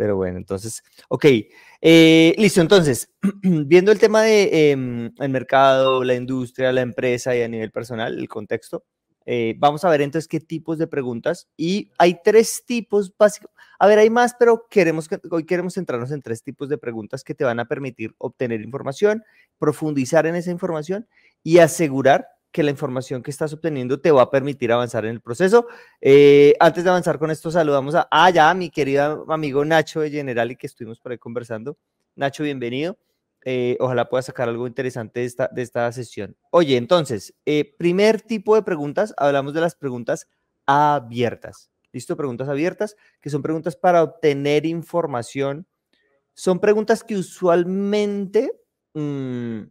Pero 0.00 0.16
bueno, 0.16 0.38
entonces, 0.38 0.82
ok, 1.10 1.26
eh, 1.82 2.34
listo, 2.38 2.62
entonces, 2.62 3.12
viendo 3.42 3.92
el 3.92 3.98
tema 3.98 4.22
de 4.22 4.70
em, 4.70 5.12
el 5.18 5.28
mercado, 5.28 6.02
la 6.04 6.14
industria, 6.14 6.72
la 6.72 6.80
empresa 6.80 7.36
y 7.36 7.42
a 7.42 7.48
nivel 7.48 7.70
personal, 7.70 8.18
el 8.18 8.26
contexto, 8.26 8.82
eh, 9.26 9.56
vamos 9.58 9.84
a 9.84 9.90
ver 9.90 10.00
entonces 10.00 10.26
qué 10.26 10.40
tipos 10.40 10.78
de 10.78 10.86
preguntas 10.86 11.50
y 11.54 11.90
hay 11.98 12.18
tres 12.24 12.64
tipos 12.64 13.14
básicos. 13.14 13.50
A 13.78 13.86
ver, 13.86 13.98
hay 13.98 14.08
más, 14.08 14.34
pero 14.38 14.68
queremos, 14.70 15.06
hoy 15.30 15.44
queremos 15.44 15.74
centrarnos 15.74 16.12
en 16.12 16.22
tres 16.22 16.42
tipos 16.42 16.70
de 16.70 16.78
preguntas 16.78 17.22
que 17.22 17.34
te 17.34 17.44
van 17.44 17.60
a 17.60 17.68
permitir 17.68 18.14
obtener 18.16 18.62
información, 18.62 19.22
profundizar 19.58 20.24
en 20.24 20.34
esa 20.34 20.50
información 20.50 21.06
y 21.42 21.58
asegurar 21.58 22.26
que 22.52 22.62
la 22.62 22.70
información 22.70 23.22
que 23.22 23.30
estás 23.30 23.52
obteniendo 23.52 24.00
te 24.00 24.10
va 24.10 24.22
a 24.22 24.30
permitir 24.30 24.72
avanzar 24.72 25.04
en 25.04 25.12
el 25.12 25.20
proceso. 25.20 25.66
Eh, 26.00 26.54
antes 26.58 26.84
de 26.84 26.90
avanzar 26.90 27.18
con 27.18 27.30
esto, 27.30 27.50
saludamos 27.50 27.94
a, 27.94 28.08
ah, 28.10 28.30
ya, 28.30 28.52
mi 28.54 28.70
querido 28.70 29.24
amigo 29.30 29.64
Nacho 29.64 30.00
de 30.00 30.10
General 30.10 30.50
y 30.50 30.56
que 30.56 30.66
estuvimos 30.66 30.98
por 30.98 31.12
ahí 31.12 31.18
conversando. 31.18 31.76
Nacho, 32.16 32.42
bienvenido. 32.42 32.98
Eh, 33.44 33.76
ojalá 33.80 34.08
pueda 34.08 34.22
sacar 34.22 34.48
algo 34.48 34.66
interesante 34.66 35.20
de 35.20 35.26
esta, 35.26 35.48
de 35.48 35.62
esta 35.62 35.90
sesión. 35.92 36.36
Oye, 36.50 36.76
entonces, 36.76 37.34
eh, 37.46 37.74
primer 37.78 38.20
tipo 38.20 38.54
de 38.54 38.62
preguntas, 38.62 39.14
hablamos 39.16 39.54
de 39.54 39.60
las 39.60 39.74
preguntas 39.74 40.28
abiertas. 40.66 41.70
¿Listo? 41.92 42.16
Preguntas 42.16 42.48
abiertas, 42.48 42.96
que 43.20 43.30
son 43.30 43.42
preguntas 43.42 43.76
para 43.76 44.02
obtener 44.02 44.66
información. 44.66 45.66
Son 46.34 46.60
preguntas 46.60 47.02
que 47.02 47.16
usualmente 47.16 48.52
mmm, 48.94 49.62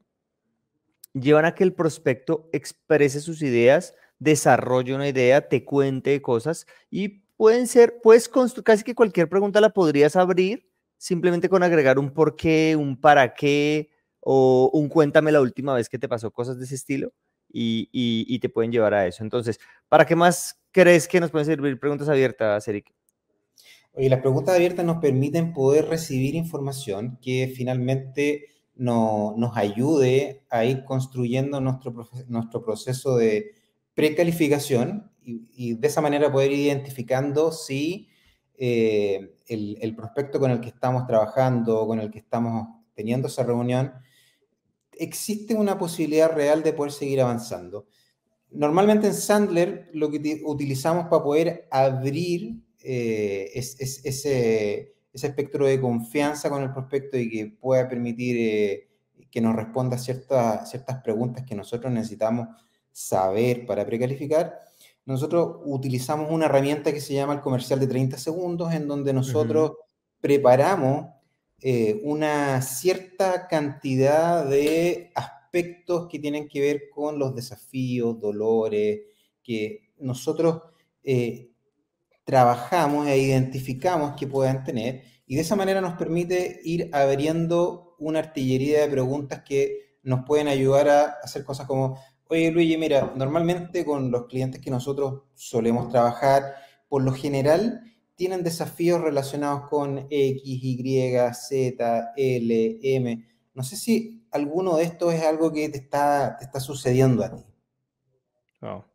llevan 1.14 1.46
a 1.46 1.56
que 1.56 1.64
el 1.64 1.74
prospecto 1.74 2.50
exprese 2.54 3.22
sus 3.22 3.42
ideas, 3.42 3.96
desarrolle 4.20 4.96
una 4.96 5.08
idea, 5.08 5.48
te 5.48 5.66
cuente 5.66 6.22
cosas 6.22 6.68
y 6.90 7.24
pueden 7.38 7.68
ser, 7.68 8.00
pues 8.02 8.30
casi 8.64 8.84
que 8.84 8.96
cualquier 8.96 9.30
pregunta 9.30 9.62
la 9.62 9.70
podrías 9.70 10.16
abrir 10.16 10.70
simplemente 11.00 11.50
con 11.50 11.64
agregar 11.64 11.98
un 11.98 12.12
por 12.12 12.36
qué, 12.36 12.76
un 12.76 13.00
para 13.00 13.34
qué 13.34 13.90
o 14.20 14.70
un 14.74 14.90
cuéntame 14.90 15.32
la 15.32 15.42
última 15.42 15.74
vez 15.74 15.90
que 15.90 15.98
te 15.98 16.10
pasó 16.10 16.30
cosas 16.30 16.60
de 16.60 16.66
ese 16.66 16.76
estilo 16.76 17.14
y, 17.52 18.38
te 18.40 18.50
pueden 18.50 18.72
llevar 18.72 18.94
a 18.94 19.08
eso. 19.08 19.24
Entonces, 19.24 19.60
¿para 19.88 20.06
qué 20.06 20.16
más 20.16 20.60
crees 20.72 21.08
que 21.08 21.20
nos 21.20 21.32
pueden 21.32 21.48
servir 21.48 21.80
preguntas 21.80 22.10
abiertas, 22.10 22.68
Eric? 22.68 22.94
Oye, 23.94 24.10
las 24.10 24.20
preguntas 24.20 24.56
abiertas 24.56 24.86
nos 24.86 24.98
permiten 24.98 25.54
poder 25.54 25.86
recibir 25.86 26.36
información 26.36 27.18
que 27.22 27.52
finalmente 27.56 28.46
no, 28.80 29.36
nos 29.38 29.56
ayude 29.56 30.46
a 30.50 30.66
ir 30.66 30.84
construyendo 30.86 31.62
nuestro, 31.62 31.94
nuestro 32.28 32.64
proceso 32.64 33.16
de 33.18 33.52
precalificación 33.94 35.12
y, 35.22 35.50
y 35.54 35.74
de 35.76 35.88
esa 35.88 36.02
manera 36.02 36.32
poder 36.32 36.52
ir 36.52 36.60
identificando 36.60 37.52
si 37.52 38.10
eh, 38.62 39.38
el, 39.48 39.96
prospecto 39.96 40.38
con 40.38 40.52
el 40.52 40.60
que 40.60 40.68
estamos 40.68 41.08
trabajando, 41.08 41.88
con 41.88 42.02
el 42.02 42.12
que 42.12 42.20
estamos 42.20 42.68
teniendo 42.94 43.30
esa 43.30 43.44
reunión, 43.44 43.94
existe 44.92 45.56
una 45.56 45.78
posibilidad 45.80 46.30
real 46.30 46.62
de 46.62 46.74
poder 46.74 46.92
seguir 46.92 47.22
avanzando. 47.22 47.88
Normalmente 48.52 49.08
en 49.08 49.14
Sandler 49.14 49.90
lo 49.94 50.12
que 50.12 50.42
utilizamos 50.44 51.06
para 51.06 51.24
poder 51.24 51.70
abrir 51.72 52.62
eh, 52.84 53.50
es, 53.54 53.80
ese, 53.80 54.94
ese, 55.14 55.28
espectro 55.28 55.66
de 55.66 55.80
confianza 55.80 56.50
con 56.50 56.64
el 56.64 56.72
prospecto 56.72 57.18
y 57.18 57.30
que 57.30 57.48
pueda 57.48 57.88
permitir 57.88 58.38
eh, 58.40 58.90
que 59.30 59.42
nos 59.42 59.56
responda 59.56 59.98
ciertas, 59.98 60.70
ciertas 60.70 61.02
preguntas 61.02 61.46
que 61.46 61.56
nosotros 61.56 61.92
necesitamos 61.92 62.48
saber 62.92 63.66
para 63.66 63.86
precalificar 63.86 64.60
nosotros 65.10 65.62
utilizamos 65.66 66.30
una 66.30 66.46
herramienta 66.46 66.94
que 66.94 67.02
se 67.02 67.16
llama 67.16 67.34
el 67.34 67.42
comercial 67.42 67.80
de 67.80 67.88
30 67.88 68.20
segundos, 68.20 68.72
en 68.74 68.88
donde 68.88 69.12
nosotros 69.12 69.72
preparamos 70.22 71.08
eh, 71.62 72.00
una 72.04 72.62
cierta 72.62 73.48
cantidad 73.48 74.46
de 74.46 75.12
aspectos 75.16 76.08
que 76.10 76.20
tienen 76.20 76.48
que 76.48 76.62
ver 76.62 76.90
con 76.94 77.18
los 77.18 77.34
desafíos, 77.34 78.20
dolores, 78.20 79.00
que 79.42 79.90
nosotros 79.98 80.62
eh, 81.04 81.50
trabajamos 82.30 83.08
e 83.08 83.18
identificamos 83.18 84.16
que 84.16 84.28
puedan 84.28 84.64
tener, 84.64 85.02
y 85.26 85.34
de 85.34 85.42
esa 85.42 85.56
manera 85.56 85.82
nos 85.82 85.96
permite 85.96 86.60
ir 86.64 86.92
abriendo 86.94 87.96
una 87.98 88.20
artillería 88.20 88.82
de 88.82 88.88
preguntas 88.88 89.42
que 89.42 89.98
nos 90.04 90.26
pueden 90.26 90.48
ayudar 90.48 90.90
a 90.90 91.04
hacer 91.24 91.44
cosas 91.44 91.66
como 91.66 91.98
Oye, 92.28 92.52
Luigi, 92.52 92.78
mira, 92.78 93.14
normalmente 93.16 93.84
con 93.84 94.12
los 94.12 94.28
clientes 94.28 94.62
que 94.62 94.70
nosotros 94.70 95.24
solemos 95.34 95.90
trabajar, 95.90 96.54
por 96.88 97.02
lo 97.02 97.12
general 97.14 97.82
tienen 98.14 98.44
desafíos 98.44 99.02
relacionados 99.02 99.68
con 99.68 100.06
X, 100.12 100.44
Y, 100.44 101.34
Z, 101.34 102.14
L, 102.16 102.80
M. 102.84 103.28
No 103.56 103.64
sé 103.64 103.76
si 103.76 104.28
alguno 104.30 104.78
de 104.78 104.84
estos 104.84 105.16
es 105.16 105.24
algo 105.24 105.52
que 105.52 105.68
te 105.70 105.80
está, 105.80 106.38
te 106.38 106.46
está 106.46 106.60
sucediendo 106.60 107.24
a 107.24 107.36
ti. 107.36 107.44
Oh, 108.62 108.86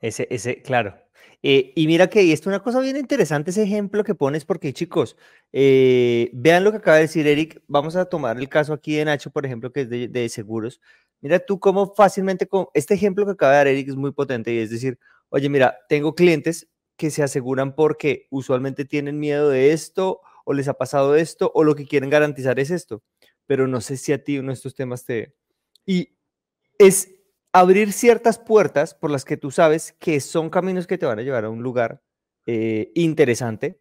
ese, 0.00 0.28
ese, 0.30 0.62
claro. 0.62 1.03
Eh, 1.46 1.74
y 1.76 1.86
mira 1.86 2.08
que 2.08 2.32
esto 2.32 2.48
es 2.48 2.54
una 2.54 2.62
cosa 2.62 2.80
bien 2.80 2.96
interesante, 2.96 3.50
ese 3.50 3.64
ejemplo 3.64 4.02
que 4.02 4.14
pones, 4.14 4.46
porque 4.46 4.72
chicos, 4.72 5.14
eh, 5.52 6.30
vean 6.32 6.64
lo 6.64 6.70
que 6.70 6.78
acaba 6.78 6.96
de 6.96 7.02
decir 7.02 7.26
Eric. 7.26 7.62
Vamos 7.68 7.96
a 7.96 8.06
tomar 8.06 8.38
el 8.38 8.48
caso 8.48 8.72
aquí 8.72 8.94
de 8.94 9.04
Nacho, 9.04 9.30
por 9.30 9.44
ejemplo, 9.44 9.70
que 9.70 9.82
es 9.82 9.90
de, 9.90 10.28
seguros. 10.30 10.80
Mira 11.20 11.38
tú 11.40 11.60
cómo 11.60 11.92
fácilmente, 11.94 12.46
con 12.48 12.68
este 12.72 12.94
ejemplo 12.94 13.26
que 13.26 13.32
acaba 13.32 13.52
de 13.52 13.58
dar 13.58 13.66
Eric 13.66 13.88
es 13.90 13.96
muy 13.96 14.12
potente 14.12 14.54
y 14.54 14.58
es 14.58 14.70
decir, 14.70 14.98
oye, 15.28 15.50
mira, 15.50 15.76
tengo 15.86 16.14
clientes 16.14 16.66
que 16.96 17.10
se 17.10 17.22
aseguran 17.22 17.74
porque 17.74 18.26
usualmente 18.30 18.86
tienen 18.86 19.20
miedo 19.20 19.50
de 19.50 19.72
esto 19.72 20.22
o 20.46 20.54
les 20.54 20.66
ha 20.68 20.74
pasado 20.74 21.14
esto 21.14 21.52
o 21.54 21.62
lo 21.62 21.74
que 21.74 21.86
quieren 21.86 22.08
garantizar 22.08 22.58
es 22.58 22.70
esto, 22.70 23.02
pero 23.44 23.68
no 23.68 23.82
sé 23.82 23.98
si 23.98 24.14
a 24.14 24.24
ti 24.24 24.38
uno 24.38 24.48
de 24.48 24.54
estos 24.54 24.74
temas 24.74 25.04
te... 25.04 25.34
Y 25.84 26.16
es 26.78 27.10
abrir 27.54 27.92
ciertas 27.92 28.36
puertas 28.38 28.94
por 28.94 29.12
las 29.12 29.24
que 29.24 29.36
tú 29.36 29.52
sabes 29.52 29.94
que 30.00 30.18
son 30.18 30.50
caminos 30.50 30.88
que 30.88 30.98
te 30.98 31.06
van 31.06 31.20
a 31.20 31.22
llevar 31.22 31.44
a 31.44 31.50
un 31.50 31.62
lugar 31.62 32.02
eh, 32.46 32.90
interesante 32.96 33.78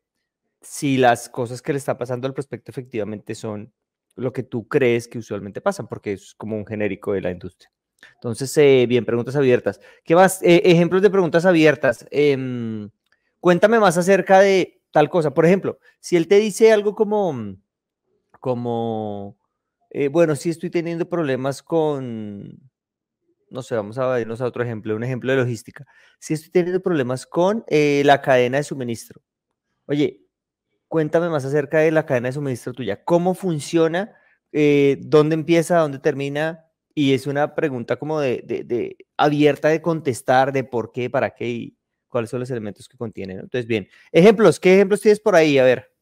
si 0.62 0.96
las 0.98 1.28
cosas 1.28 1.64
que 1.64 1.74
le 1.74 1.80
está 1.80 1.98
pasando 1.98 2.28
al 2.28 2.36
prospecto 2.36 2.70
efectivamente 2.70 3.34
son 3.34 3.74
lo 4.16 4.32
que 4.32 4.44
tú 4.44 4.68
crees 4.68 5.08
que 5.08 5.18
usualmente 5.18 5.60
pasan, 5.60 5.88
porque 5.88 6.14
es 6.14 6.36
como 6.36 6.56
un 6.56 6.68
genérico 6.68 7.14
de 7.14 7.22
la 7.22 7.32
industria. 7.32 7.72
Entonces, 8.14 8.56
eh, 8.58 8.86
bien, 8.88 9.06
preguntas 9.06 9.36
abiertas. 9.36 9.82
¿Qué 10.04 10.14
más? 10.14 10.44
Eh, 10.44 10.62
ejemplos 10.66 11.02
de 11.02 11.10
preguntas 11.10 11.44
abiertas. 11.44 12.06
Em, 12.12 12.92
cuéntame 13.40 13.80
más 13.80 13.98
acerca 13.98 14.40
de 14.40 14.84
tal 14.92 15.10
cosa. 15.10 15.34
Por 15.34 15.48
ejemplo, 15.48 15.80
si 16.00 16.16
él 16.16 16.28
te 16.28 16.36
dice 16.36 16.72
algo 16.72 16.94
como, 16.94 17.58
como, 18.40 19.36
eh, 19.90 20.10
bueno, 20.10 20.36
sí 20.36 20.52
estoy 20.52 20.70
teniendo 20.70 21.10
problemas 21.10 21.64
con, 21.64 22.70
no 23.54 23.62
sé, 23.62 23.76
vamos 23.76 24.00
a 24.00 24.20
irnos 24.20 24.42
a 24.42 24.46
otro 24.46 24.64
ejemplo, 24.64 24.96
un 24.96 25.04
ejemplo 25.04 25.32
de 25.32 25.38
logística. 25.38 25.86
Si 26.20 26.34
estoy 26.34 26.50
teniendo 26.50 26.82
problemas 26.82 27.28
con 27.28 27.64
eh, 27.68 28.02
la 28.04 28.20
cadena 28.20 28.58
de 28.58 28.64
suministro, 28.64 29.22
oye, 29.86 30.22
cuéntame 30.88 31.30
más 31.30 31.46
acerca 31.46 31.80
de 31.80 31.92
la 31.92 32.06
cadena 32.06 32.30
de 32.30 32.34
suministro 32.34 32.74
tuya. 32.74 33.04
¿Cómo 33.06 33.36
funciona? 33.36 34.16
Eh, 34.52 34.98
¿Dónde 35.02 35.36
empieza? 35.36 35.78
¿Dónde 35.78 36.00
termina? 36.00 36.66
Y 36.96 37.14
es 37.14 37.28
una 37.28 37.54
pregunta 37.54 37.98
como 37.98 38.20
de, 38.20 38.44
de, 38.44 38.98
abierta 39.18 39.70
de 39.70 39.84
contestar 39.84 40.52
de 40.52 40.64
por 40.64 40.92
qué, 40.92 41.12
para 41.12 41.36
qué 41.36 41.48
y 41.48 41.78
cuáles 42.08 42.32
son 42.32 42.40
los 42.40 42.50
elementos 42.50 42.90
que 42.90 42.98
contiene. 42.98 43.34
Entonces, 43.34 43.68
bien, 43.68 43.88
ejemplos, 44.12 44.60
¿qué 44.60 44.74
ejemplos 44.74 45.02
tienes 45.02 45.20
por 45.20 45.36
ahí? 45.36 45.60
A 45.60 45.64
ver. 45.64 45.93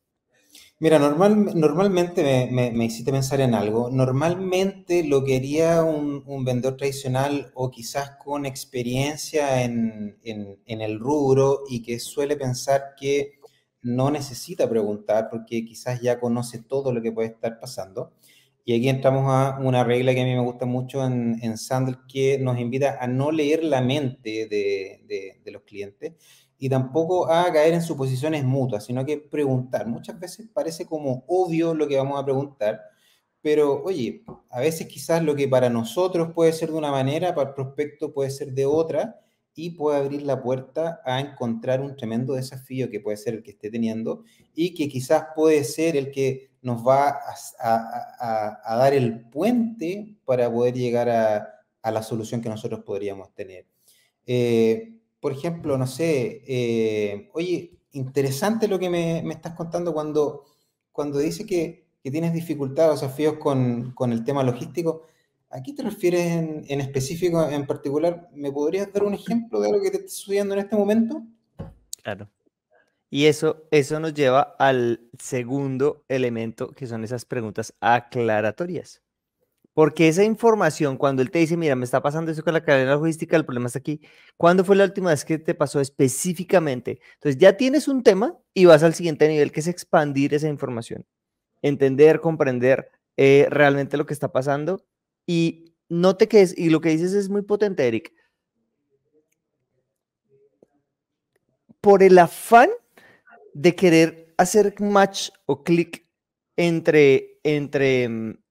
Mira, 0.82 0.98
normal, 0.98 1.52
normalmente 1.54 2.24
me, 2.52 2.72
me, 2.72 2.86
hiciste 2.86 3.12
pensar 3.12 3.40
en 3.40 3.54
algo. 3.54 3.92
Normalmente 3.92 5.04
lo 5.04 5.24
que 5.24 5.40
un, 5.84 6.24
un 6.26 6.44
vendedor 6.44 6.76
tradicional 6.76 7.52
o 7.54 7.70
quizás 7.70 8.14
con 8.18 8.48
experiencia 8.48 9.64
en, 9.64 10.18
en, 10.24 10.60
en, 10.66 10.82
el 10.82 11.00
rubro 11.00 11.62
y 11.70 11.84
que 11.84 12.00
suele 12.00 12.36
pensar 12.36 12.96
que 13.00 13.34
no 13.84 14.10
necesita 14.10 14.68
preguntar 14.68 15.28
porque 15.30 15.64
quizás 15.64 16.02
ya 16.02 16.20
conoce 16.20 16.64
todo 16.64 16.92
lo 16.92 17.04
que 17.04 17.12
puede 17.12 17.28
estar 17.30 17.60
pasando. 17.60 18.14
Y 18.66 18.76
aquí 18.76 18.90
entramos 18.90 19.26
a 19.28 19.60
una 19.62 19.84
regla 19.84 20.16
que 20.16 20.22
a 20.22 20.26
mí 20.26 20.34
me 20.34 20.42
gusta 20.42 20.66
mucho 20.66 21.06
en, 21.06 21.38
en 21.44 21.60
Sandler 21.60 22.00
que 22.08 22.40
nos 22.40 22.58
invita 22.60 22.98
a 23.00 23.06
no 23.06 23.32
leer 23.32 23.64
la 23.64 23.82
mente 23.82 24.48
de, 24.48 25.04
de, 25.08 25.42
de 25.46 25.52
los 25.52 25.62
clientes 25.62 26.14
y 26.64 26.70
tampoco 26.70 27.28
a 27.28 27.52
caer 27.52 27.74
en 27.74 27.82
suposiciones 27.82 28.44
mutuas, 28.44 28.86
sino 28.86 29.04
que 29.04 29.18
preguntar. 29.18 29.88
Muchas 29.88 30.20
veces 30.20 30.48
parece 30.54 30.86
como 30.86 31.24
obvio 31.28 31.74
lo 31.74 31.88
que 31.88 31.98
vamos 31.98 32.22
a 32.22 32.24
preguntar, 32.24 32.80
pero 33.42 33.82
oye, 33.84 34.24
a 34.52 34.60
veces 34.60 34.86
quizás 34.88 35.24
lo 35.24 35.34
que 35.34 35.48
para 35.48 35.72
nosotros 35.72 36.34
puede 36.36 36.54
ser 36.54 36.70
de 36.70 36.78
una 36.78 36.92
manera, 36.92 37.34
para 37.34 37.50
el 37.50 37.56
prospecto 37.56 38.14
puede 38.14 38.30
ser 38.30 38.52
de 38.54 38.68
otra, 38.68 39.20
y 39.56 39.72
puede 39.72 39.98
abrir 39.98 40.22
la 40.22 40.44
puerta 40.44 41.02
a 41.04 41.20
encontrar 41.20 41.82
un 41.82 41.96
tremendo 41.96 42.36
desafío 42.36 42.92
que 42.92 43.00
puede 43.00 43.18
ser 43.18 43.34
el 43.34 43.44
que 43.44 43.52
esté 43.52 43.72
teniendo 43.72 44.24
y 44.54 44.76
que 44.76 44.88
quizás 44.88 45.30
puede 45.36 45.64
ser 45.64 45.98
el 45.98 46.12
que 46.12 46.52
nos 46.62 46.88
va 46.88 47.10
a, 47.60 48.62
a, 48.64 48.78
dar 48.78 48.94
el 48.94 49.20
puente 49.32 50.16
para 50.26 50.50
poder 50.54 50.76
llegar 50.76 51.10
a, 51.10 51.66
a, 51.82 51.92
la 51.92 52.04
solución 52.04 52.40
que 52.40 52.50
nosotros 52.50 52.82
podríamos 52.86 53.34
tener. 53.34 53.66
Eh, 54.28 55.01
por 55.22 55.32
ejemplo, 55.32 55.78
no 55.78 55.88
sé, 55.88 56.44
eh, 56.48 57.30
oye, 57.34 57.80
interesante 57.94 58.68
lo 58.68 58.80
que 58.80 58.90
me, 58.90 59.20
estás 59.32 59.54
contando 59.54 59.94
cuando, 59.94 60.46
cuando 60.92 61.20
dices 61.20 61.46
que, 61.46 61.86
que 62.04 62.12
tienes 62.12 62.34
dificultades 62.34 62.90
o 62.90 63.06
desafíos 63.06 63.38
con, 63.38 63.92
con, 63.92 64.12
el 64.12 64.24
tema 64.24 64.44
logístico. 64.44 65.04
¿A 65.52 65.62
qué 65.62 65.74
te 65.74 65.84
refieres 65.84 66.32
en, 66.32 66.66
en, 66.68 66.82
específico, 66.82 67.48
en 67.48 67.68
particular? 67.68 68.30
¿Me 68.34 68.52
podrías 68.52 68.92
dar 68.92 69.04
un 69.04 69.14
ejemplo 69.14 69.60
de 69.62 69.72
lo 69.72 69.82
que 69.82 69.92
te 69.92 69.98
estás 69.98 70.14
estudiando 70.14 70.56
en 70.56 70.62
este 70.62 70.76
momento? 70.76 71.22
Claro. 72.02 72.28
Y 73.14 73.26
eso, 73.26 73.68
eso 73.72 74.00
nos 74.00 74.14
lleva 74.14 74.56
al 74.58 75.02
segundo 75.20 76.06
elemento, 76.08 76.72
que 76.72 76.88
son 76.88 77.04
esas 77.04 77.26
preguntas 77.26 77.74
aclaratorias. 77.82 79.01
Porque 79.82 80.08
esa 80.08 80.24
información, 80.24 80.96
cuando 80.96 81.24
él 81.24 81.32
te 81.32 81.40
dice, 81.40 81.58
mira, 81.58 81.76
me 81.76 81.86
está 81.86 82.04
pasando 82.04 82.32
eso 82.32 82.44
con 82.44 82.54
la 82.54 82.64
cadena 82.64 82.94
logística, 82.94 83.36
el 83.36 83.46
problema 83.46 83.66
está 83.66 83.80
aquí. 83.80 84.00
¿Cuándo 84.38 84.64
fue 84.64 84.76
la 84.76 84.84
última 84.84 85.10
vez 85.10 85.26
que 85.26 85.40
te 85.40 85.56
pasó 85.56 85.80
específicamente? 85.82 87.00
Entonces 87.16 87.42
ya 87.42 87.58
tienes 87.58 87.88
un 87.88 88.04
tema 88.04 88.38
y 88.54 88.66
vas 88.66 88.84
al 88.84 88.94
siguiente 88.94 89.28
nivel, 89.28 89.52
que 89.52 89.60
es 89.60 89.66
expandir 89.66 90.36
esa 90.36 90.48
información. 90.48 91.08
Entender, 91.64 92.20
comprender 92.20 92.92
eh, 93.18 93.48
realmente 93.50 93.98
lo 93.98 94.06
que 94.06 94.14
está 94.14 94.32
pasando. 94.32 94.86
Y 95.26 95.74
no 95.90 96.16
te 96.16 96.28
quedes, 96.28 96.56
y 96.56 96.70
lo 96.70 96.80
que 96.80 96.90
dices 96.90 97.14
es 97.14 97.30
muy 97.30 97.42
potente, 97.42 97.88
Eric. 97.88 98.14
Por 101.82 102.04
el 102.04 102.20
afán 102.20 102.70
de 103.56 103.76
querer 103.76 104.32
hacer 104.38 104.80
match 104.80 105.30
o 105.48 105.64
clic 105.64 106.06
entre, 106.56 107.40
entre 107.42 108.08
mm, 108.08 108.42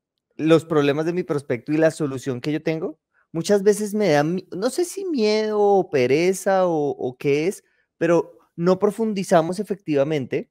los 0.40 0.64
problemas 0.64 1.06
de 1.06 1.12
mi 1.12 1.22
prospecto 1.22 1.72
y 1.72 1.76
la 1.76 1.90
solución 1.90 2.40
que 2.40 2.52
yo 2.52 2.62
tengo, 2.62 2.98
muchas 3.32 3.62
veces 3.62 3.94
me 3.94 4.08
da, 4.08 4.22
no 4.22 4.70
sé 4.70 4.84
si 4.84 5.04
miedo 5.04 5.60
o 5.60 5.90
pereza 5.90 6.66
o, 6.66 7.16
qué 7.18 7.46
es, 7.46 7.62
pero 7.98 8.38
no 8.56 8.78
profundizamos 8.78 9.60
efectivamente 9.60 10.50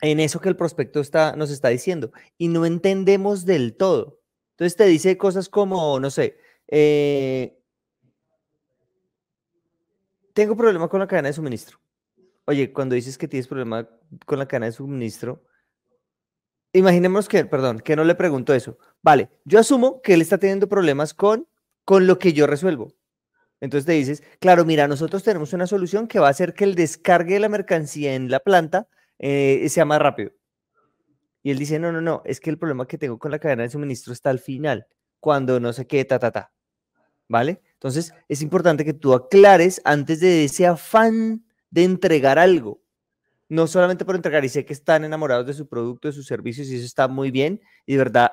en 0.00 0.18
eso 0.18 0.40
que 0.40 0.48
el 0.48 0.56
prospecto 0.56 1.00
está, 1.00 1.36
nos 1.36 1.50
está 1.50 1.68
diciendo 1.68 2.10
y 2.38 2.48
no 2.48 2.64
entendemos 2.64 3.44
del 3.44 3.76
todo. 3.76 4.20
Entonces 4.52 4.76
te 4.76 4.86
dice 4.86 5.18
cosas 5.18 5.48
como, 5.48 6.00
no 6.00 6.10
sé, 6.10 6.38
eh, 6.68 7.58
tengo 10.32 10.56
problema 10.56 10.88
con 10.88 11.00
la 11.00 11.06
cadena 11.06 11.28
de 11.28 11.34
suministro. 11.34 11.78
Oye, 12.46 12.72
cuando 12.72 12.94
dices 12.94 13.18
que 13.18 13.28
tienes 13.28 13.46
problema 13.46 13.88
con 14.24 14.38
la 14.38 14.48
cadena 14.48 14.66
de 14.66 14.72
suministro, 14.72 15.44
imaginemos 16.72 17.28
que, 17.28 17.44
perdón, 17.44 17.80
que 17.80 17.96
no 17.96 18.04
le 18.04 18.14
pregunto 18.14 18.54
eso. 18.54 18.78
Vale, 19.02 19.30
yo 19.44 19.58
asumo 19.58 20.00
que 20.02 20.14
él 20.14 20.22
está 20.22 20.38
teniendo 20.38 20.68
problemas 20.68 21.14
con, 21.14 21.48
con 21.84 22.06
lo 22.06 22.18
que 22.18 22.32
yo 22.32 22.46
resuelvo. 22.46 22.94
Entonces 23.60 23.84
te 23.84 23.92
dices, 23.92 24.22
claro, 24.40 24.64
mira, 24.64 24.88
nosotros 24.88 25.22
tenemos 25.22 25.52
una 25.52 25.66
solución 25.66 26.06
que 26.08 26.18
va 26.18 26.28
a 26.28 26.30
hacer 26.30 26.54
que 26.54 26.64
el 26.64 26.74
descargue 26.74 27.34
de 27.34 27.40
la 27.40 27.48
mercancía 27.48 28.14
en 28.14 28.30
la 28.30 28.40
planta 28.40 28.88
eh, 29.18 29.66
sea 29.68 29.84
más 29.84 30.00
rápido. 30.00 30.32
Y 31.42 31.50
él 31.50 31.58
dice, 31.58 31.78
no, 31.78 31.92
no, 31.92 32.00
no, 32.00 32.22
es 32.24 32.40
que 32.40 32.50
el 32.50 32.58
problema 32.58 32.86
que 32.86 32.98
tengo 32.98 33.18
con 33.18 33.30
la 33.30 33.38
cadena 33.38 33.62
de 33.62 33.70
suministro 33.70 34.12
está 34.12 34.30
al 34.30 34.38
final, 34.38 34.86
cuando 35.20 35.60
no 35.60 35.72
sé 35.72 35.86
qué, 35.86 36.04
ta, 36.04 36.18
ta, 36.18 36.30
ta. 36.30 36.52
¿Vale? 37.28 37.62
Entonces 37.74 38.12
es 38.28 38.42
importante 38.42 38.84
que 38.84 38.92
tú 38.92 39.14
aclares 39.14 39.80
antes 39.84 40.20
de 40.20 40.44
ese 40.44 40.66
afán 40.66 41.44
de 41.70 41.84
entregar 41.84 42.38
algo 42.38 42.82
no 43.50 43.66
solamente 43.66 44.04
por 44.04 44.14
entregar, 44.14 44.44
y 44.44 44.48
sé 44.48 44.64
que 44.64 44.72
están 44.72 45.04
enamorados 45.04 45.46
de 45.46 45.52
su 45.52 45.68
producto, 45.68 46.08
de 46.08 46.12
sus 46.12 46.26
servicios, 46.26 46.68
y 46.68 46.76
eso 46.76 46.86
está 46.86 47.08
muy 47.08 47.30
bien, 47.30 47.60
y 47.84 47.92
de 47.92 47.98
verdad, 47.98 48.30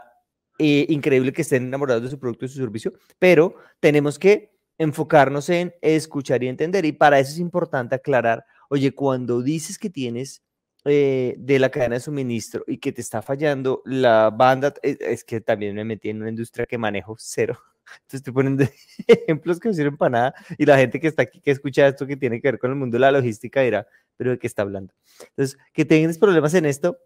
eh, 0.59 0.85
increíble 0.89 1.33
que 1.33 1.41
estén 1.41 1.65
enamorados 1.65 2.03
de 2.03 2.09
su 2.09 2.19
producto 2.19 2.45
y 2.45 2.49
su 2.49 2.59
servicio, 2.59 2.93
pero 3.19 3.55
tenemos 3.79 4.17
que 4.19 4.55
enfocarnos 4.77 5.49
en 5.49 5.73
escuchar 5.81 6.43
y 6.43 6.47
entender, 6.47 6.85
y 6.85 6.91
para 6.91 7.19
eso 7.19 7.31
es 7.31 7.39
importante 7.39 7.95
aclarar, 7.95 8.45
oye, 8.69 8.93
cuando 8.93 9.41
dices 9.41 9.79
que 9.79 9.89
tienes 9.89 10.43
eh, 10.85 11.35
de 11.39 11.59
la 11.59 11.69
cadena 11.69 11.95
de 11.95 12.01
suministro 12.01 12.63
y 12.67 12.77
que 12.77 12.91
te 12.91 13.01
está 13.01 13.23
fallando 13.23 13.81
la 13.85 14.29
banda, 14.29 14.73
es, 14.83 14.97
es 15.01 15.23
que 15.23 15.41
también 15.41 15.75
me 15.75 15.83
metí 15.83 16.09
en 16.09 16.21
una 16.21 16.29
industria 16.29 16.67
que 16.67 16.77
manejo 16.77 17.15
cero. 17.17 17.57
Entonces 17.95 18.19
estoy 18.19 18.33
poniendo 18.33 18.63
ejemplos 19.07 19.59
que 19.59 19.69
no 19.69 19.73
sirven 19.73 19.97
para 19.97 20.09
nada 20.09 20.35
y 20.57 20.65
la 20.65 20.77
gente 20.77 20.99
que 20.99 21.07
está 21.07 21.23
aquí, 21.23 21.39
que 21.39 21.51
escucha 21.51 21.87
esto 21.87 22.05
que 22.05 22.17
tiene 22.17 22.41
que 22.41 22.51
ver 22.51 22.59
con 22.59 22.71
el 22.71 22.75
mundo 22.75 22.95
de 22.95 22.99
la 22.99 23.11
logística 23.11 23.61
dirá, 23.61 23.87
pero 24.17 24.31
¿de 24.31 24.39
qué 24.39 24.47
está 24.47 24.63
hablando? 24.63 24.93
Entonces, 25.19 25.57
que 25.73 25.85
tengas 25.85 26.17
problemas 26.17 26.53
en 26.53 26.65
esto, 26.65 26.97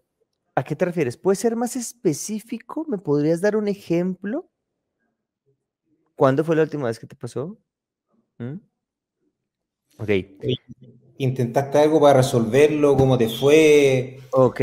¿a 0.54 0.64
qué 0.64 0.76
te 0.76 0.84
refieres? 0.84 1.16
¿Puede 1.16 1.36
ser 1.36 1.56
más 1.56 1.76
específico? 1.76 2.84
¿Me 2.88 2.98
podrías 2.98 3.40
dar 3.40 3.56
un 3.56 3.68
ejemplo? 3.68 4.48
¿Cuándo 6.16 6.44
fue 6.44 6.56
la 6.56 6.62
última 6.62 6.86
vez 6.86 6.98
que 6.98 7.06
te 7.06 7.16
pasó? 7.16 7.58
¿Mm? 8.38 8.56
Ok. 9.98 10.10
¿Intentaste 11.18 11.78
algo 11.78 12.00
para 12.00 12.18
resolverlo? 12.18 12.96
¿Cómo 12.96 13.18
te 13.18 13.28
fue? 13.28 14.20
Ok. 14.32 14.60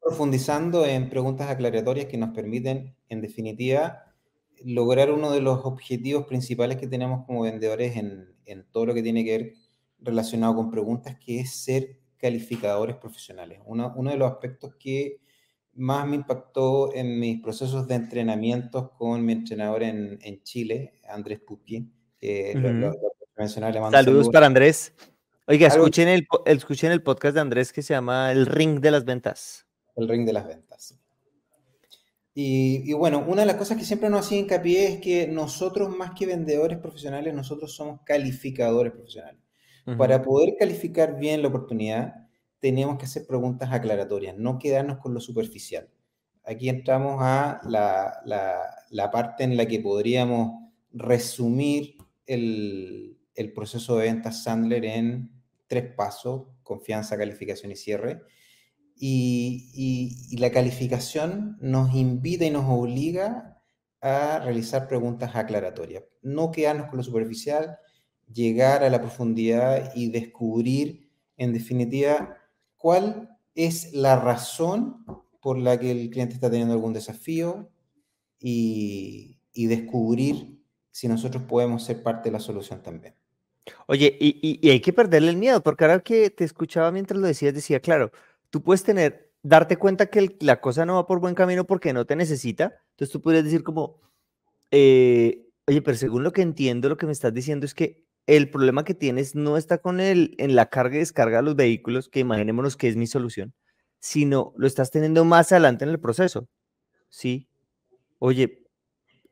Profundizando 0.00 0.84
en 0.84 1.08
preguntas 1.08 1.48
aclaratorias 1.48 2.06
que 2.06 2.18
nos 2.18 2.30
permiten, 2.30 2.96
en 3.08 3.20
definitiva, 3.20 4.09
lograr 4.64 5.10
uno 5.10 5.30
de 5.30 5.40
los 5.40 5.64
objetivos 5.64 6.26
principales 6.26 6.76
que 6.76 6.86
tenemos 6.86 7.24
como 7.26 7.42
vendedores 7.42 7.96
en, 7.96 8.34
en, 8.44 8.64
todo 8.70 8.86
lo 8.86 8.94
que 8.94 9.02
tiene 9.02 9.24
que 9.24 9.38
ver 9.38 9.52
relacionado 9.98 10.54
con 10.56 10.70
preguntas, 10.70 11.16
que 11.18 11.40
es 11.40 11.50
ser 11.52 11.98
calificadores 12.16 12.96
profesionales. 12.96 13.60
Uno, 13.64 13.92
uno 13.96 14.10
de 14.10 14.16
los 14.16 14.30
aspectos 14.30 14.74
que 14.78 15.20
más 15.74 16.06
me 16.06 16.16
impactó 16.16 16.94
en 16.94 17.18
mis 17.18 17.40
procesos 17.40 17.86
de 17.86 17.94
entrenamientos 17.94 18.90
con 18.92 19.24
mi 19.24 19.32
entrenador 19.32 19.82
en, 19.82 20.18
en 20.22 20.42
Chile, 20.42 20.94
Andrés 21.08 21.40
Pupi, 21.40 21.90
que 22.18 22.52
uh 22.54 22.58
-huh. 22.58 22.80
lo, 22.80 22.90
lo, 22.90 23.90
Saludos 23.90 24.28
para 24.28 24.46
Andrés. 24.46 24.92
Oiga, 25.46 25.68
escuchen 25.68 26.08
el, 26.08 26.28
escuchen 26.44 26.92
el 26.92 27.02
podcast 27.02 27.34
de 27.34 27.40
Andrés 27.40 27.72
que 27.72 27.80
se 27.80 27.94
llama 27.94 28.30
El 28.32 28.44
Ring 28.44 28.80
de 28.80 28.90
las 28.90 29.06
Ventas. 29.06 29.66
El 29.96 30.08
Ring 30.08 30.26
de 30.26 30.34
las 30.34 30.46
Ventas. 30.46 30.99
Y, 32.34 32.88
y, 32.88 32.92
bueno, 32.92 33.24
una 33.26 33.42
de 33.42 33.46
las 33.46 33.56
cosas 33.56 33.76
que 33.76 33.84
siempre 33.84 34.08
nos 34.08 34.26
hacía 34.26 34.38
hincapié 34.38 34.86
es 34.86 35.00
que 35.00 35.26
nosotros, 35.26 35.94
más 35.96 36.12
que 36.12 36.26
vendedores 36.26 36.78
profesionales, 36.78 37.34
nosotros 37.34 37.74
somos 37.74 38.00
calificadores 38.04 38.92
profesionales. 38.92 39.40
Uh 39.86 39.90
-huh. 39.92 39.96
Para 39.96 40.22
poder 40.22 40.54
calificar 40.58 41.18
bien 41.18 41.42
la 41.42 41.48
oportunidad, 41.48 42.14
tenemos 42.60 42.98
que 42.98 43.06
hacer 43.06 43.26
preguntas 43.26 43.72
aclaratorias, 43.72 44.36
no 44.36 44.58
quedarnos 44.58 44.98
con 44.98 45.14
lo 45.14 45.20
superficial. 45.20 45.88
Aquí 46.44 46.68
entramos 46.68 47.18
a 47.20 47.60
la, 47.64 48.20
la, 48.24 48.60
la 48.90 49.10
parte 49.10 49.44
en 49.44 49.56
la 49.56 49.66
que 49.66 49.80
podríamos 49.80 50.70
resumir 50.92 51.96
el, 52.26 53.18
el, 53.34 53.52
proceso 53.52 53.96
de 53.96 54.04
ventas 54.04 54.44
Sandler 54.44 54.84
en 54.84 55.30
tres 55.66 55.94
pasos, 55.94 56.48
confianza, 56.62 57.16
calificación 57.16 57.72
y 57.72 57.76
cierre. 57.76 58.22
Y, 59.02 59.70
y, 59.72 60.34
y, 60.34 60.36
la 60.36 60.50
calificación 60.50 61.56
nos 61.62 61.94
invita 61.94 62.44
y 62.44 62.50
nos 62.50 62.66
obliga 62.68 63.58
a 64.02 64.40
realizar 64.40 64.88
preguntas 64.88 65.34
aclaratorias. 65.34 66.04
No 66.20 66.50
quedarnos 66.50 66.88
con 66.88 66.98
lo 66.98 67.02
superficial, 67.02 67.78
llegar 68.30 68.84
a 68.84 68.90
la 68.90 69.00
profundidad 69.00 69.92
y 69.94 70.10
descubrir, 70.10 71.08
en 71.38 71.54
definitiva, 71.54 72.36
cuál 72.76 73.38
es 73.54 73.92
la 73.92 74.16
razón 74.16 75.04
por 75.40 75.58
la 75.58 75.78
que 75.78 75.90
el 75.90 76.10
cliente 76.10 76.34
está 76.34 76.50
teniendo 76.50 76.74
algún 76.74 76.92
desafío 76.92 77.70
y, 78.38 79.36
descubrir 79.54 80.58
si 80.90 81.06
nosotros 81.06 81.44
podemos 81.44 81.84
ser 81.84 82.02
parte 82.02 82.30
de 82.30 82.32
la 82.32 82.40
solución 82.40 82.82
también. 82.82 83.14
Oye, 83.86 84.16
y, 84.18 84.58
y, 84.62 84.70
hay 84.70 84.80
que 84.80 84.92
perderle 84.92 85.30
el 85.30 85.36
miedo, 85.36 85.62
porque 85.62 85.84
ahora 85.84 86.00
que 86.00 86.30
te 86.30 86.44
escuchaba 86.44 86.90
mientras 86.90 87.20
lo 87.20 87.26
decías, 87.26 87.54
decía, 87.54 87.80
claro, 87.80 88.10
tú 88.50 88.62
puedes 88.62 88.82
tener, 88.82 89.32
darte 89.42 89.76
cuenta 89.76 90.06
que 90.06 90.36
la 90.40 90.60
cosa 90.60 90.84
no 90.84 90.96
va 90.96 91.06
por 91.06 91.20
buen 91.20 91.34
camino 91.34 91.64
porque 91.66 91.92
no 91.92 92.04
te 92.04 92.16
necesita, 92.16 92.74
entonces 92.90 93.12
tú 93.12 93.22
podrías 93.22 93.44
decir 93.44 93.62
como, 93.62 94.00
eh, 94.70 95.46
oye, 95.66 95.82
pero 95.82 95.96
según 95.96 96.22
lo 96.22 96.32
que 96.32 96.42
entiendo, 96.42 96.88
lo 96.88 96.96
que 96.96 97.06
me 97.06 97.12
estás 97.12 97.32
diciendo 97.32 97.66
es 97.66 97.74
que 97.74 98.04
el 98.26 98.50
problema 98.50 98.84
que 98.84 98.94
tienes 98.94 99.34
no 99.34 99.56
está 99.56 99.78
con 99.78 100.00
el, 100.00 100.34
en 100.38 100.54
la 100.54 100.66
carga 100.66 100.96
y 100.96 101.00
descarga 101.00 101.38
de 101.38 101.42
los 101.42 101.56
vehículos, 101.56 102.08
que 102.08 102.20
imaginémonos 102.20 102.76
que 102.76 102.88
es 102.88 102.96
mi 102.96 103.06
solución, 103.06 103.54
sino 103.98 104.52
lo 104.56 104.66
estás 104.66 104.90
teniendo 104.90 105.24
más 105.24 105.52
adelante 105.52 105.84
en 105.84 105.90
el 105.90 106.00
proceso. 106.00 106.48
Sí. 107.08 107.48
Oye, 108.18 108.64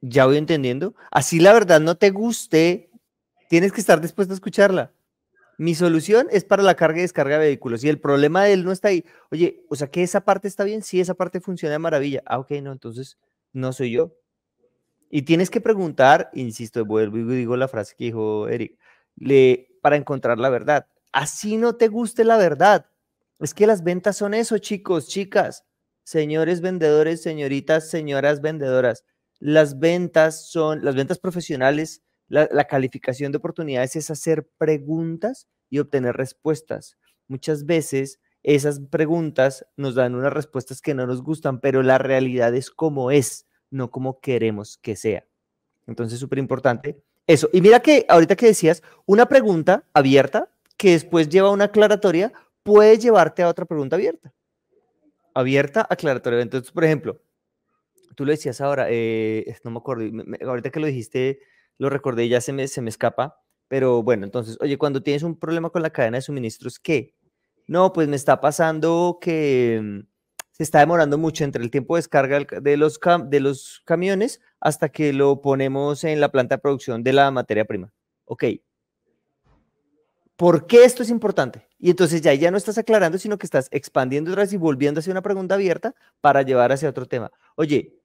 ya 0.00 0.26
voy 0.26 0.36
entendiendo. 0.36 0.94
Así 1.10 1.40
la 1.40 1.52
verdad 1.52 1.80
no 1.80 1.96
te 1.96 2.10
guste, 2.10 2.90
tienes 3.48 3.72
que 3.72 3.80
estar 3.80 4.00
dispuesto 4.00 4.32
a 4.32 4.36
escucharla. 4.36 4.92
Mi 5.58 5.74
solución 5.74 6.28
es 6.30 6.44
para 6.44 6.62
la 6.62 6.76
carga 6.76 6.98
y 6.98 7.02
descarga 7.02 7.36
de 7.36 7.46
vehículos 7.46 7.82
y 7.82 7.88
el 7.88 8.00
problema 8.00 8.44
de 8.44 8.52
él 8.52 8.64
no 8.64 8.70
está 8.70 8.88
ahí. 8.88 9.04
Oye, 9.32 9.64
o 9.68 9.74
sea 9.74 9.88
que 9.88 10.04
esa 10.04 10.24
parte 10.24 10.46
está 10.46 10.62
bien, 10.62 10.82
sí, 10.82 11.00
esa 11.00 11.14
parte 11.14 11.40
funciona 11.40 11.72
de 11.72 11.80
maravilla. 11.80 12.22
Ah, 12.26 12.38
ok, 12.38 12.52
no, 12.62 12.70
entonces 12.70 13.18
no 13.52 13.72
soy 13.72 13.90
yo. 13.90 14.14
Y 15.10 15.22
tienes 15.22 15.50
que 15.50 15.60
preguntar, 15.60 16.30
insisto, 16.32 16.84
vuelvo 16.84 17.18
y 17.18 17.24
digo 17.24 17.56
la 17.56 17.66
frase 17.66 17.96
que 17.98 18.04
dijo 18.04 18.46
Eric, 18.48 18.78
le, 19.16 19.68
para 19.82 19.96
encontrar 19.96 20.38
la 20.38 20.48
verdad. 20.48 20.86
Así 21.12 21.56
no 21.56 21.74
te 21.74 21.88
guste 21.88 22.24
la 22.24 22.36
verdad. 22.36 22.86
Es 23.40 23.52
que 23.52 23.66
las 23.66 23.82
ventas 23.82 24.16
son 24.16 24.34
eso, 24.34 24.58
chicos, 24.58 25.08
chicas, 25.08 25.64
señores 26.04 26.60
vendedores, 26.60 27.20
señoritas, 27.20 27.90
señoras 27.90 28.40
vendedoras. 28.42 29.04
Las 29.40 29.80
ventas 29.80 30.48
son, 30.50 30.84
las 30.84 30.94
ventas 30.94 31.18
profesionales, 31.18 32.02
la, 32.28 32.64
calificación 32.64 33.32
de 33.32 33.38
oportunidades 33.38 33.96
es 33.96 34.10
hacer 34.10 34.48
preguntas 34.58 35.48
y 35.70 35.78
obtener 35.78 36.16
respuestas. 36.16 36.98
Muchas 37.26 37.64
veces 37.64 38.20
esas 38.42 38.80
preguntas 38.80 39.66
nos 39.76 39.94
dan 39.94 40.14
unas 40.14 40.32
respuestas 40.32 40.80
que 40.80 40.94
no 40.94 41.06
nos 41.06 41.22
gustan, 41.22 41.60
pero 41.60 41.82
la 41.82 41.98
realidad 41.98 42.54
es 42.54 42.70
como 42.70 43.10
es 43.10 43.46
no 43.70 43.90
como 43.90 44.20
queremos 44.20 44.78
que 44.78 44.96
sea. 44.96 45.26
Entonces, 45.86 46.18
súper 46.18 46.38
importante 46.38 47.02
eso. 47.26 47.48
Y 47.52 47.60
mira 47.60 47.80
que 47.80 48.06
ahorita 48.08 48.36
que 48.36 48.46
decías, 48.46 48.82
una 49.06 49.26
pregunta 49.26 49.84
abierta 49.92 50.50
que 50.76 50.92
después 50.92 51.28
lleva 51.28 51.50
una 51.50 51.64
aclaratoria 51.64 52.32
puede 52.62 52.98
llevarte 52.98 53.42
a 53.42 53.48
otra 53.48 53.64
pregunta 53.64 53.96
abierta. 53.96 54.32
Abierta, 55.34 55.86
aclaratoria. 55.88 56.40
Entonces, 56.40 56.70
por 56.70 56.84
ejemplo, 56.84 57.20
tú 58.14 58.24
lo 58.24 58.32
decías 58.32 58.60
ahora, 58.60 58.86
eh, 58.88 59.56
no 59.64 59.70
me 59.70 59.78
acuerdo, 59.78 60.04
ahorita 60.46 60.70
que 60.70 60.80
lo 60.80 60.86
dijiste, 60.86 61.40
lo 61.78 61.88
recordé 61.90 62.24
y 62.24 62.28
ya 62.28 62.40
se 62.40 62.52
me, 62.52 62.68
se 62.68 62.82
me 62.82 62.90
escapa, 62.90 63.40
pero 63.68 64.02
bueno, 64.02 64.24
entonces, 64.24 64.58
oye, 64.60 64.78
cuando 64.78 65.02
tienes 65.02 65.22
un 65.22 65.38
problema 65.38 65.70
con 65.70 65.82
la 65.82 65.90
cadena 65.90 66.18
de 66.18 66.22
suministros, 66.22 66.78
¿qué? 66.78 67.14
No, 67.66 67.92
pues 67.92 68.08
me 68.08 68.16
está 68.16 68.40
pasando 68.40 69.18
que 69.20 69.80
mm, 69.82 70.00
se 70.52 70.62
está 70.62 70.80
demorando 70.80 71.18
mucho 71.18 71.44
entre 71.44 71.62
el 71.62 71.70
tiempo 71.70 71.94
de 71.94 72.00
descarga 72.00 72.40
de 72.60 72.76
los, 72.76 72.98
de 73.26 73.40
los 73.40 73.82
camiones 73.84 74.40
hasta 74.58 74.88
que 74.88 75.12
lo 75.12 75.40
ponemos 75.40 76.02
en 76.02 76.20
la 76.20 76.32
planta 76.32 76.56
de 76.56 76.62
producción 76.62 77.04
de 77.04 77.12
la 77.12 77.30
materia 77.30 77.64
prima. 77.64 77.92
Ok. 78.24 78.44
¿Por 80.34 80.66
qué 80.66 80.84
esto 80.84 81.02
es 81.02 81.10
importante? 81.10 81.68
Y 81.78 81.90
entonces 81.90 82.22
ya, 82.22 82.32
ya 82.32 82.50
no 82.50 82.56
estás 82.56 82.78
aclarando, 82.78 83.18
sino 83.18 83.38
que 83.38 83.46
estás 83.46 83.68
expandiendo 83.70 84.30
otra 84.30 84.44
vez 84.44 84.52
y 84.52 84.56
volviendo 84.56 84.98
a 84.98 85.00
hacer 85.00 85.10
una 85.10 85.22
pregunta 85.22 85.56
abierta 85.56 85.94
para 86.20 86.42
llevar 86.42 86.72
hacia 86.72 86.88
otro 86.88 87.06
tema. 87.06 87.30
Oye, 87.56 87.97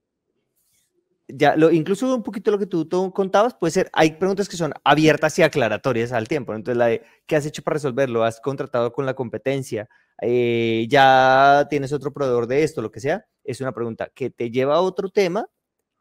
ya 1.27 1.55
lo, 1.55 1.71
incluso 1.71 2.13
un 2.13 2.23
poquito 2.23 2.51
lo 2.51 2.59
que 2.59 2.65
tú, 2.65 2.85
tú, 2.85 3.11
contabas, 3.13 3.53
puede 3.53 3.71
ser, 3.71 3.89
hay 3.93 4.13
preguntas 4.13 4.49
que 4.49 4.57
son 4.57 4.73
abiertas 4.83 5.37
y 5.39 5.43
aclaratorias 5.43 6.11
al 6.11 6.27
tiempo. 6.27 6.53
Entonces, 6.53 6.77
la 6.77 6.87
de, 6.87 7.03
¿qué 7.25 7.35
has 7.35 7.45
hecho 7.45 7.63
para 7.63 7.75
resolverlo? 7.75 8.23
¿Has 8.23 8.39
contratado 8.41 8.91
con 8.91 9.05
la 9.05 9.13
competencia? 9.13 9.89
Eh, 10.21 10.85
ya 10.89 11.67
tienes 11.69 11.93
otro 11.93 12.13
proveedor 12.13 12.47
de 12.47 12.63
esto, 12.63 12.81
lo 12.81 12.91
que 12.91 12.99
sea, 12.99 13.25
es 13.43 13.61
una 13.61 13.71
pregunta 13.71 14.11
que 14.13 14.29
te 14.29 14.51
lleva 14.51 14.75
a 14.75 14.81
otro 14.81 15.09
tema, 15.09 15.47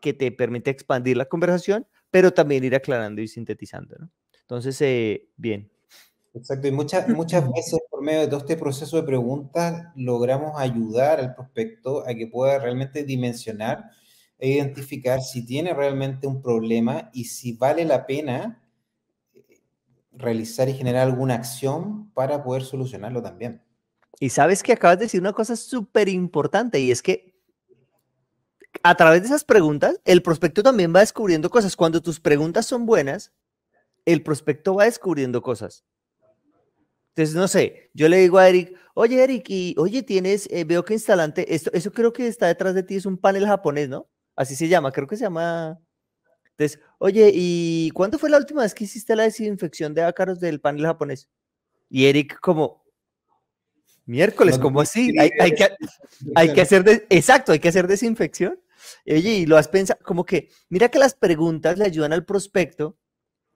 que 0.00 0.12
te 0.12 0.32
permite 0.32 0.70
expandir 0.70 1.16
la 1.16 1.26
conversación, 1.26 1.86
pero 2.10 2.32
también 2.32 2.64
ir 2.64 2.74
aclarando 2.74 3.20
y 3.22 3.28
sintetizando. 3.28 3.96
¿no? 3.98 4.10
Entonces, 4.40 4.80
eh, 4.82 5.28
bien. 5.36 5.70
Exacto, 6.34 6.66
y 6.66 6.72
muchas, 6.72 7.08
muchas 7.08 7.44
veces 7.54 7.80
por 7.90 8.02
medio 8.02 8.20
de 8.20 8.26
todo 8.26 8.40
este 8.40 8.56
proceso 8.56 8.96
de 8.96 9.04
preguntas 9.04 9.86
logramos 9.94 10.52
ayudar 10.56 11.20
al 11.20 11.34
prospecto 11.34 12.06
a 12.06 12.14
que 12.14 12.26
pueda 12.26 12.58
realmente 12.58 13.04
dimensionar 13.04 13.90
e 14.42 14.48
identificar 14.48 15.22
si 15.22 15.46
tiene 15.46 15.72
realmente 15.72 16.26
un 16.26 16.42
problema 16.42 17.10
y 17.12 17.26
si 17.26 17.52
vale 17.52 17.84
la 17.84 18.06
pena 18.06 18.60
eh, 19.34 19.60
realizar 20.10 20.68
y 20.68 20.74
generar 20.74 21.06
alguna 21.06 21.34
acción 21.34 22.10
para 22.12 22.42
poder 22.42 22.64
solucionarlo 22.64 23.22
también. 23.22 23.62
Y 24.18 24.30
sabes 24.30 24.64
que 24.64 24.72
acabas 24.72 24.98
de 24.98 25.04
decir 25.04 25.20
una 25.20 25.32
cosa 25.32 25.54
súper 25.54 26.08
importante 26.08 26.80
y 26.80 26.90
es 26.90 27.02
que 27.02 27.36
a 28.82 28.96
través 28.96 29.20
de 29.20 29.28
esas 29.28 29.44
preguntas, 29.44 30.00
el 30.04 30.22
prospecto 30.22 30.64
también 30.64 30.92
va 30.92 31.00
descubriendo 31.00 31.48
cosas. 31.48 31.76
Cuando 31.76 32.02
tus 32.02 32.18
preguntas 32.18 32.66
son 32.66 32.84
buenas, 32.84 33.32
el 34.06 34.24
prospecto 34.24 34.74
va 34.74 34.86
descubriendo 34.86 35.40
cosas. 35.40 35.84
Entonces, 37.10 37.36
no 37.36 37.46
sé, 37.46 37.90
yo 37.94 38.08
le 38.08 38.16
digo 38.16 38.38
a 38.38 38.48
Eric, 38.48 38.76
oye 38.94 39.22
Eric, 39.22 39.44
y 39.50 39.76
oye, 39.78 40.02
tienes, 40.02 40.48
eh, 40.50 40.64
veo 40.64 40.84
que 40.84 40.94
instalante, 40.94 41.54
esto, 41.54 41.70
eso 41.74 41.92
creo 41.92 42.12
que 42.12 42.26
está 42.26 42.48
detrás 42.48 42.74
de 42.74 42.82
ti, 42.82 42.96
es 42.96 43.06
un 43.06 43.18
panel 43.18 43.46
japonés, 43.46 43.88
¿no? 43.88 44.08
Así 44.42 44.56
se 44.56 44.68
llama, 44.68 44.92
creo 44.92 45.06
que 45.06 45.16
se 45.16 45.24
llama. 45.24 45.80
Entonces, 46.50 46.80
oye, 46.98 47.30
¿y 47.32 47.90
cuándo 47.92 48.18
fue 48.18 48.28
la 48.28 48.38
última 48.38 48.62
vez 48.62 48.74
que 48.74 48.84
hiciste 48.84 49.16
la 49.16 49.22
desinfección 49.22 49.94
de 49.94 50.02
ácaros 50.02 50.40
del 50.40 50.60
panel 50.60 50.86
japonés? 50.86 51.28
Y 51.88 52.06
Eric 52.06 52.38
como, 52.40 52.82
Miércoles, 54.04 54.58
como 54.58 54.80
así? 54.80 55.16
Hay, 55.18 55.30
que, 55.30 55.68
hay 56.34 56.52
que 56.52 56.60
hacer, 56.60 56.82
de, 56.82 57.06
exacto, 57.08 57.52
hay 57.52 57.60
que 57.60 57.68
hacer 57.68 57.86
desinfección. 57.86 58.60
Oye, 59.06 59.30
y 59.30 59.46
lo 59.46 59.56
has 59.56 59.68
pensado, 59.68 60.00
como 60.02 60.24
que, 60.24 60.48
mira 60.68 60.88
que 60.88 60.98
las 60.98 61.14
preguntas 61.14 61.78
le 61.78 61.84
ayudan 61.84 62.12
al 62.12 62.24
prospecto 62.24 62.98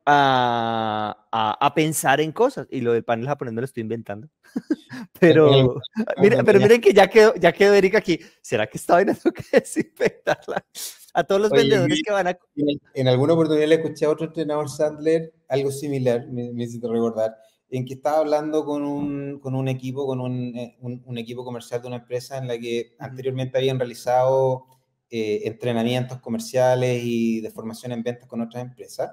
a, 0.06 1.56
a, 1.60 1.74
pensar 1.74 2.20
en 2.20 2.32
cosas. 2.32 2.66
Y 2.70 2.80
lo 2.80 2.92
del 2.92 3.04
panel 3.04 3.26
japonés 3.26 3.54
no 3.54 3.60
lo 3.60 3.64
estoy 3.64 3.82
inventando. 3.82 4.28
pero, 5.20 5.80
mira, 6.18 6.42
pero 6.44 6.60
miren 6.60 6.80
que 6.80 6.92
ya 6.92 7.08
quedó, 7.08 7.34
ya 7.34 7.52
quedó 7.52 7.74
Erika 7.74 7.98
aquí. 7.98 8.20
¿Será 8.40 8.66
que 8.66 8.78
estaba 8.78 9.00
teniendo 9.00 9.32
que 9.32 9.44
desinfectarla? 9.52 10.64
A 11.14 11.24
todos 11.24 11.40
los 11.40 11.50
vendedores 11.50 12.00
que 12.04 12.12
van 12.12 12.28
a... 12.28 12.38
En, 12.94 13.08
alguna 13.08 13.32
oportunidad 13.32 13.66
le 13.66 13.74
escuché 13.76 14.04
a 14.04 14.10
otro 14.10 14.26
entrenador 14.26 14.68
Sandler 14.68 15.32
algo 15.48 15.70
similar, 15.70 16.26
me, 16.28 16.52
me 16.52 16.64
hiciste 16.64 16.86
recordar 16.88 17.36
en 17.70 17.84
que 17.84 17.94
estaba 17.94 18.18
hablando 18.18 18.64
con 18.64 18.82
un, 18.84 19.40
con 19.40 19.54
un 19.54 19.68
equipo, 19.68 20.06
con 20.06 20.20
un, 20.20 20.56
eh, 20.56 20.76
un, 20.80 21.18
equipo 21.18 21.44
comercial 21.44 21.82
de 21.82 21.88
una 21.88 21.96
empresa 21.96 22.38
en 22.38 22.46
la 22.48 22.58
que 22.58 22.94
anteriormente 22.98 23.58
habían 23.58 23.78
realizado 23.78 24.66
eh, 25.10 25.42
entrenamientos 25.44 26.20
comerciales 26.20 27.00
y 27.04 27.40
de 27.40 27.50
formación 27.50 27.92
en 27.92 28.02
ventas 28.02 28.28
con 28.28 28.40
otras 28.40 28.62
empresas, 28.62 29.10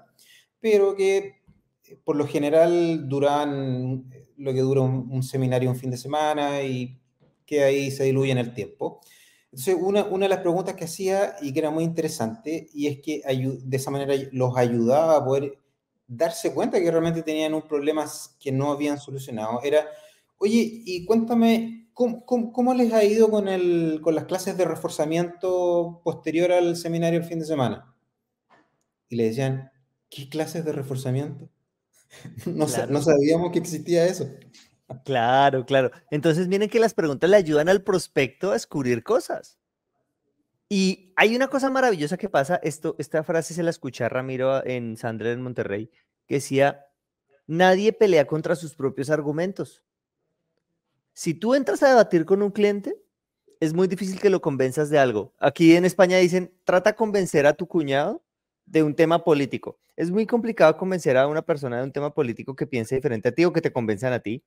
pero 0.63 0.95
que 0.95 1.41
eh, 1.83 1.99
por 2.05 2.15
lo 2.15 2.25
general 2.25 3.09
duran 3.09 4.09
lo 4.37 4.53
que 4.53 4.61
dura 4.61 4.79
un, 4.79 5.21
seminario 5.21 5.69
un 5.69 5.75
fin 5.75 5.91
de 5.91 5.97
semana 5.97 6.63
y 6.63 6.97
que 7.45 7.65
ahí 7.65 7.91
se 7.91 8.05
diluye 8.05 8.31
en 8.31 8.37
el 8.37 8.53
tiempo. 8.53 9.01
Entonces, 9.51 9.75
una, 9.77 10.05
una, 10.05 10.25
de 10.25 10.29
las 10.29 10.39
preguntas 10.39 10.75
que 10.75 10.85
hacía 10.85 11.35
y 11.41 11.51
que 11.51 11.59
era 11.59 11.69
muy 11.69 11.83
interesante, 11.83 12.69
y 12.73 12.87
es 12.87 13.01
que 13.01 13.21
de 13.61 13.77
esa 13.77 13.91
manera 13.91 14.13
los 14.31 14.55
ayudaba 14.55 15.17
a 15.17 15.25
poder 15.25 15.59
darse 16.07 16.53
cuenta 16.53 16.79
que 16.79 16.89
realmente 16.89 17.23
tenían 17.23 17.53
un 17.53 17.63
problema 17.63 18.09
que 18.39 18.53
no 18.53 18.71
habían 18.71 18.97
solucionado. 18.97 19.61
Era, 19.63 19.85
oye, 20.37 20.81
y 20.85 21.03
cuéntame, 21.03 21.89
¿cómo, 21.93 22.25
cómo, 22.25 22.73
les 22.73 22.93
ha 22.93 23.03
ido 23.03 23.29
con, 23.29 23.49
el, 23.49 23.99
con 24.01 24.15
las 24.15 24.25
clases 24.25 24.57
de 24.57 24.63
reforzamiento 24.63 25.99
posterior 26.05 26.53
al 26.53 26.77
seminario 26.77 27.19
el 27.19 27.25
fin 27.25 27.39
de 27.39 27.45
semana? 27.45 27.93
Y 29.09 29.17
le 29.17 29.25
decían, 29.25 29.72
¿qué 30.13 30.29
clases 30.29 30.65
de 30.65 30.71
reforzamiento? 30.71 31.49
No, 32.45 32.67
no 32.89 33.01
sabíamos 33.01 33.51
que 33.51 33.57
existía 33.57 34.05
eso. 34.05 34.29
Claro, 35.03 35.65
claro. 35.65 35.89
Entonces 36.11 36.47
miren 36.47 36.69
que 36.69 36.79
las 36.79 36.93
preguntas 36.93 37.27
le 37.27 37.37
ayudan 37.37 37.69
al 37.69 37.81
prospecto 37.81 38.51
a 38.51 38.53
descubrir 38.53 39.01
cosas. 39.03 39.57
Y 40.69 41.11
hay 41.15 41.35
una 41.35 41.47
cosa 41.47 41.71
maravillosa 41.71 42.17
que 42.17 42.29
pasa, 42.29 42.59
esto, 42.61 42.95
esta 42.99 43.23
frase 43.23 43.55
se 43.55 43.63
la 43.63 43.71
escuché 43.71 44.03
a 44.03 44.09
Ramiro 44.09 44.63
en 44.65 44.95
Sandra 44.95 45.31
en 45.31 45.41
Monterrey, 45.41 45.89
que 46.27 46.35
decía, 46.35 46.85
nadie 47.47 47.93
pelea 47.93 48.25
contra 48.25 48.55
sus 48.55 48.75
propios 48.75 49.09
argumentos. 49.09 49.83
Si 51.13 51.33
tú 51.33 51.55
entras 51.55 51.81
a 51.81 51.89
debatir 51.89 52.25
con 52.25 52.43
un 52.43 52.51
cliente, 52.51 52.95
es 53.59 53.73
muy 53.73 53.87
difícil 53.87 54.19
que 54.19 54.29
lo 54.29 54.41
convenzas 54.41 54.89
de 54.89 54.99
algo. 54.99 55.33
Aquí 55.39 55.75
en 55.75 55.85
España 55.85 56.17
dicen, 56.17 56.53
trata 56.63 56.91
de 56.91 56.95
convencer 56.95 57.47
a 57.47 57.53
tu 57.53 57.67
cuñado 57.67 58.22
de 58.73 58.81
un 58.81 58.95
tema 58.95 59.23
político. 59.23 59.77
Es 59.95 60.09
muy 60.09 60.25
complicado 60.25 60.75
convencer 60.77 61.15
a 61.15 61.27
una 61.27 61.43
persona 61.43 61.77
de 61.77 61.83
un 61.83 61.91
tema 61.91 62.11
político 62.11 62.55
que 62.55 62.65
piense 62.65 62.95
diferente 62.95 63.29
a 63.29 63.31
ti 63.31 63.45
o 63.45 63.53
que 63.53 63.61
te 63.61 63.71
convenzan 63.71 64.13
a 64.13 64.19
ti. 64.19 64.43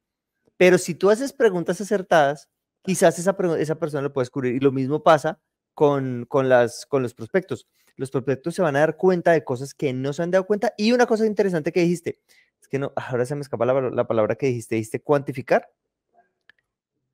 Pero 0.57 0.79
si 0.79 0.97
tú 0.97 1.11
haces 1.11 1.33
preguntas 1.33 1.81
acertadas, 1.81 2.49
quizás 2.83 3.21
esa, 3.21 3.37
esa 3.59 3.77
persona 3.77 4.03
lo 4.03 4.13
puede 4.13 4.25
descubrir. 4.25 4.57
Y 4.57 4.59
lo 4.59 4.73
mismo 4.73 5.05
pasa 5.05 5.39
con, 5.75 6.27
con, 6.29 6.49
las, 6.49 6.87
con 6.87 7.05
los 7.05 7.15
prospectos. 7.15 7.69
Los 7.95 8.11
prospectos 8.11 8.57
se 8.57 8.63
van 8.63 8.75
a 8.75 8.81
dar 8.81 8.97
cuenta 8.97 9.31
de 9.31 9.45
cosas 9.45 9.75
que 9.75 9.93
no 9.93 10.13
se 10.13 10.25
han 10.25 10.33
dado 10.33 10.45
cuenta. 10.45 10.75
Y 10.77 10.91
una 10.91 11.07
cosa 11.07 11.25
interesante 11.25 11.71
que 11.71 11.83
dijiste, 11.83 12.19
es 12.61 12.67
que 12.67 12.81
no, 12.81 12.93
ahora 12.97 13.27
se 13.27 13.37
me 13.37 13.43
escapa 13.43 13.65
la, 13.65 13.81
la 13.81 14.09
palabra 14.09 14.35
que 14.35 14.47
dijiste, 14.47 14.75
dijiste 14.75 15.01
cuantificar. 15.01 15.71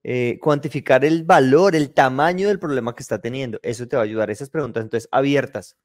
Eh, 0.03 0.39
cuantificar 0.41 1.05
el 1.05 1.25
valor, 1.25 1.77
el 1.77 1.93
tamaño 1.93 2.49
del 2.49 2.59
problema 2.59 2.95
que 2.95 3.03
está 3.03 3.21
teniendo. 3.21 3.61
Eso 3.63 3.87
te 3.87 3.97
va 3.97 4.03
a 4.03 4.07
ayudar. 4.07 4.31
Esas 4.31 4.49
preguntas, 4.49 4.83
entonces, 4.83 5.11
abiertas. 5.13 5.77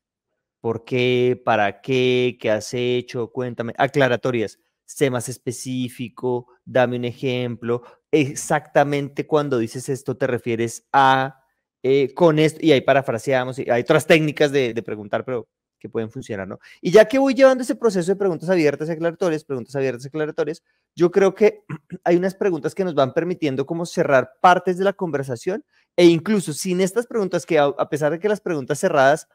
¿Por 0.62 0.86
qué? 0.86 1.42
¿Para 1.44 1.82
qué? 1.82 2.38
¿Qué 2.40 2.52
has 2.52 2.74
hecho? 2.74 3.32
Cuéntame. 3.32 3.74
Aclaratorias. 3.78 4.60
Sé 4.86 5.10
más 5.10 5.28
específico, 5.30 6.48
dame 6.66 6.98
un 6.98 7.06
ejemplo. 7.06 7.84
Exactamente 8.12 9.28
cuando 9.28 9.58
dices 9.58 9.90
esto 9.90 10.16
te 10.16 10.28
refieres 10.28 10.88
a 10.94 11.44
eh, 11.84 12.14
con 12.14 12.40
esto, 12.40 12.60
y 12.62 12.72
ahí 12.72 12.82
parafraseamos, 12.82 13.60
y 13.60 13.70
hay 13.70 13.82
otras 13.82 14.08
técnicas 14.08 14.52
de, 14.52 14.74
preguntar, 14.84 15.24
pero 15.24 15.48
que 15.80 15.88
pueden 15.90 16.10
funcionar, 16.10 16.48
¿no? 16.48 16.60
Y 16.82 16.92
ya 16.92 17.06
que 17.06 17.20
voy 17.20 17.36
llevando 17.36 17.62
ese 17.64 17.76
proceso 17.76 18.12
de 18.12 18.16
preguntas 18.16 18.50
abiertas 18.50 18.90
y 18.90 18.94
aclaratorias, 18.94 19.44
preguntas 19.44 19.76
abiertas 19.76 20.04
y 20.04 20.08
aclaratorias, 20.08 20.64
yo 20.96 21.12
creo 21.12 21.36
que 21.36 21.64
hay 22.04 22.18
unas 22.18 22.34
preguntas 22.34 22.74
que 22.74 22.84
nos 22.84 22.96
van 22.96 23.14
permitiendo 23.14 23.66
como 23.66 23.86
cerrar 23.86 24.32
partes 24.42 24.78
de 24.78 24.86
la 24.86 24.94
conversación 24.94 25.64
e 25.96 26.06
incluso 26.06 26.52
sin 26.52 26.82
estas 26.82 27.06
preguntas 27.06 27.46
que 27.46 27.60
a, 27.60 27.90
pesar 27.90 28.12
de 28.12 28.20
que 28.20 28.28
las 28.28 28.42
preguntas 28.42 28.80
cerradas 28.80 29.28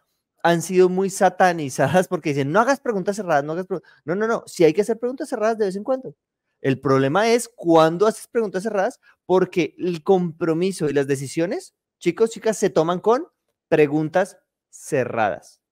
han 0.42 0.62
sido 0.62 0.88
muy 0.88 1.10
satanizadas 1.10 2.08
porque 2.08 2.30
dicen, 2.30 2.52
no 2.52 2.60
hagas 2.60 2.80
preguntas 2.80 3.16
cerradas, 3.16 3.44
no 3.44 3.52
hagas 3.52 3.66
preguntas. 3.66 3.92
No, 4.04 4.14
no, 4.14 4.26
no, 4.26 4.42
si 4.46 4.64
hay 4.64 4.72
que 4.72 4.82
hacer 4.82 4.98
preguntas 4.98 5.28
cerradas 5.28 5.58
de 5.58 5.66
vez 5.66 5.76
en 5.76 5.84
cuando. 5.84 6.14
El 6.60 6.80
problema 6.80 7.28
es 7.28 7.48
cuando 7.48 8.06
haces 8.06 8.28
preguntas 8.28 8.62
cerradas 8.62 9.00
porque 9.26 9.74
el 9.78 10.02
compromiso 10.02 10.88
y 10.88 10.92
las 10.92 11.06
decisiones, 11.06 11.74
chicos, 11.98 12.30
chicas, 12.30 12.56
se 12.56 12.70
toman 12.70 13.00
con 13.00 13.26
preguntas 13.68 14.38
cerradas 14.70 15.62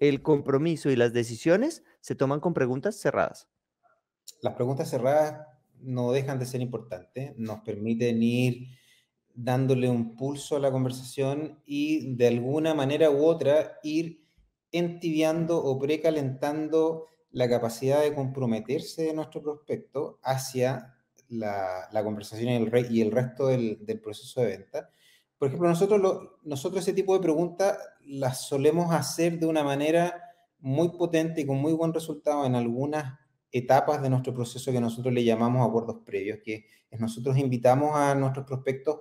el 0.00 0.22
compromiso 0.22 0.90
y 0.90 0.96
las 0.96 1.12
decisiones 1.12 1.84
se 2.00 2.14
toman 2.14 2.40
con 2.40 2.54
preguntas 2.54 2.96
cerradas. 2.96 3.48
Las 4.40 4.54
preguntas 4.54 4.88
cerradas 4.90 5.46
no 5.78 6.10
dejan 6.10 6.38
de 6.38 6.46
ser 6.46 6.62
importantes, 6.62 7.36
nos 7.36 7.60
permiten 7.60 8.22
ir 8.22 8.68
dándole 9.42 9.88
un 9.88 10.16
pulso 10.16 10.56
a 10.56 10.60
la 10.60 10.70
conversación 10.70 11.58
y 11.64 12.14
de 12.14 12.28
alguna 12.28 12.74
manera 12.74 13.10
u 13.10 13.24
otra 13.24 13.78
ir 13.82 14.24
entibiando 14.70 15.62
o 15.62 15.78
precalentando 15.78 17.06
la 17.32 17.48
capacidad 17.48 18.02
de 18.02 18.14
comprometerse 18.14 19.04
de 19.04 19.14
nuestro 19.14 19.42
prospecto 19.42 20.18
hacia 20.22 20.94
la, 21.28 21.88
conversación 22.04 22.50
y 22.50 22.56
el, 22.56 22.92
y 22.92 23.00
el 23.00 23.12
resto 23.12 23.46
del, 23.46 23.84
del 23.86 24.00
proceso 24.00 24.40
de 24.40 24.48
venta. 24.48 24.90
Por 25.38 25.48
ejemplo, 25.48 25.68
nosotros, 25.68 26.28
nosotros 26.42 26.82
ese 26.82 26.92
tipo 26.92 27.14
de 27.14 27.22
preguntas 27.22 27.78
las 28.04 28.46
solemos 28.46 28.92
hacer 28.92 29.38
de 29.38 29.46
una 29.46 29.64
manera 29.64 30.22
muy 30.58 30.90
potente 30.90 31.40
y 31.40 31.46
con 31.46 31.56
muy 31.56 31.72
buen 31.72 31.94
resultado 31.94 32.44
en 32.44 32.56
algunas 32.56 33.18
etapas 33.50 34.02
de 34.02 34.10
nuestro 34.10 34.34
proceso 34.34 34.70
que 34.70 34.80
nosotros 34.80 35.14
le 35.14 35.24
llamamos 35.24 35.66
acuerdos 35.66 35.98
previos, 36.04 36.40
que 36.44 36.66
nosotros 36.98 37.38
invitamos 37.38 37.94
a 37.94 38.14
nuestros 38.14 38.44
prospectos 38.44 39.00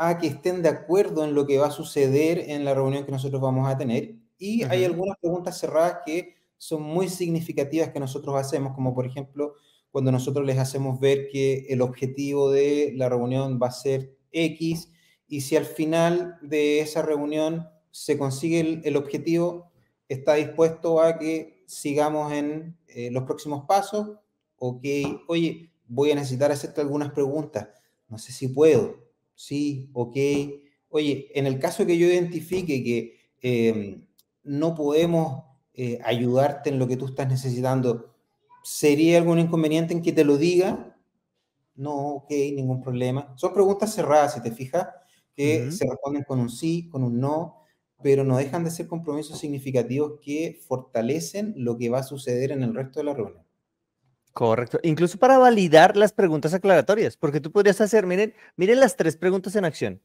a 0.00 0.16
que 0.16 0.28
estén 0.28 0.62
de 0.62 0.68
acuerdo 0.68 1.24
en 1.24 1.34
lo 1.34 1.44
que 1.44 1.58
va 1.58 1.66
a 1.66 1.72
suceder 1.72 2.38
en 2.50 2.64
la 2.64 2.72
reunión 2.72 3.04
que 3.04 3.10
nosotros 3.10 3.42
vamos 3.42 3.68
a 3.68 3.76
tener. 3.76 4.14
Y 4.38 4.62
hay 4.62 4.84
algunas 4.84 5.18
preguntas 5.18 5.58
cerradas 5.58 5.98
que 6.06 6.36
son 6.56 6.82
muy 6.82 7.08
significativas 7.08 7.90
que 7.90 7.98
nosotros 7.98 8.36
hacemos, 8.36 8.74
como 8.74 8.94
por 8.94 9.06
ejemplo 9.06 9.54
cuando 9.90 10.12
nosotros 10.12 10.46
les 10.46 10.58
hacemos 10.58 11.00
ver 11.00 11.28
que 11.32 11.66
el 11.68 11.82
objetivo 11.82 12.48
de 12.52 12.92
la 12.94 13.08
reunión 13.08 13.58
va 13.60 13.68
a 13.68 13.72
ser 13.72 14.16
X 14.30 14.92
y 15.26 15.40
si 15.40 15.56
al 15.56 15.64
final 15.64 16.38
de 16.42 16.78
esa 16.78 17.02
reunión 17.02 17.68
se 17.90 18.16
consigue 18.16 18.80
el, 18.84 18.96
objetivo, 18.96 19.72
está 20.08 20.34
dispuesto 20.34 21.02
a 21.02 21.18
que 21.18 21.64
sigamos 21.66 22.32
en 22.32 22.78
eh, 22.86 23.10
los 23.10 23.24
próximos 23.24 23.64
pasos 23.66 24.12
o 24.58 24.80
que, 24.80 25.22
oye, 25.26 25.72
voy 25.88 26.12
a 26.12 26.14
necesitar 26.14 26.52
hacerte 26.52 26.80
algunas 26.80 27.10
preguntas, 27.10 27.68
no 28.08 28.18
sé 28.18 28.30
si 28.30 28.46
puedo, 28.46 29.07
sí, 29.38 29.88
ok, 29.92 30.16
oye, 30.88 31.30
en 31.34 31.46
el 31.46 31.60
caso 31.60 31.86
que 31.86 31.96
yo 31.96 32.06
identifique 32.08 32.82
que 32.82 33.30
em, 33.40 34.08
no 34.42 34.74
podemos 34.74 35.44
eh, 35.74 36.00
ayudarte 36.04 36.70
en 36.70 36.78
lo 36.80 36.88
que 36.88 36.96
tú 36.96 37.06
estás 37.06 37.28
necesitando, 37.28 38.16
¿sería 38.64 39.18
algún 39.18 39.38
inconveniente 39.38 39.94
en 39.94 40.02
que 40.02 40.12
te 40.12 40.24
lo 40.24 40.38
diga? 40.38 40.96
No, 41.76 41.94
ok, 42.16 42.30
ningún 42.30 42.82
problema. 42.82 43.32
Son 43.36 43.54
preguntas 43.54 43.94
cerradas, 43.94 44.34
si 44.34 44.42
te 44.42 44.50
fijas, 44.50 44.88
que 45.34 45.70
se 45.70 45.86
responden 45.88 46.24
con 46.24 46.40
un 46.40 46.50
sí, 46.50 46.88
con 46.88 47.04
un 47.04 47.20
no, 47.20 47.62
pero 48.02 48.24
no 48.24 48.38
dejan 48.38 48.64
de 48.64 48.72
ser 48.72 48.88
compromisos 48.88 49.38
significativos 49.38 50.14
que 50.20 50.58
fortalecen 50.66 51.54
lo 51.56 51.78
que 51.78 51.90
va 51.90 52.00
a 52.00 52.02
suceder 52.02 52.50
en 52.50 52.64
el 52.64 52.74
resto 52.74 52.98
de 52.98 53.04
la 53.04 53.14
reunión. 53.14 53.47
Correcto. 54.38 54.78
Incluso 54.84 55.18
para 55.18 55.36
validar 55.36 55.96
las 55.96 56.12
preguntas 56.12 56.54
aclaratorias, 56.54 57.16
porque 57.16 57.40
tú 57.40 57.50
podrías 57.50 57.80
hacer, 57.80 58.06
miren, 58.06 58.34
miren 58.54 58.78
las 58.78 58.94
tres 58.94 59.16
preguntas 59.16 59.56
en 59.56 59.64
acción. 59.64 60.00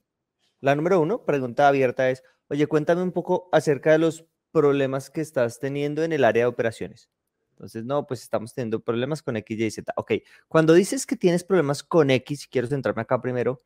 La 0.60 0.74
número 0.74 1.00
uno, 1.00 1.24
pregunta 1.24 1.68
abierta 1.68 2.10
es, 2.10 2.24
oye, 2.48 2.66
cuéntame 2.66 3.04
un 3.04 3.12
poco 3.12 3.48
acerca 3.52 3.92
de 3.92 4.00
los 4.00 4.26
problemas 4.52 5.12
que 5.12 5.22
estás 5.22 5.60
teniendo 5.60 6.04
en 6.04 6.14
el 6.14 6.24
área 6.24 6.46
de 6.46 6.48
operaciones. 6.48 7.12
Entonces, 7.52 7.86
no, 7.86 8.08
pues 8.08 8.24
estamos 8.24 8.56
teniendo 8.56 8.80
problemas 8.80 9.22
con 9.22 9.38
X, 9.38 9.60
Y, 9.60 9.70
Z. 9.70 9.94
Ok, 9.98 10.14
cuando 10.48 10.74
dices 10.74 11.06
que 11.06 11.16
tienes 11.16 11.44
problemas 11.44 11.84
con 11.84 12.10
X, 12.10 12.48
quiero 12.48 12.68
centrarme 12.68 13.04
acá 13.04 13.22
primero, 13.22 13.62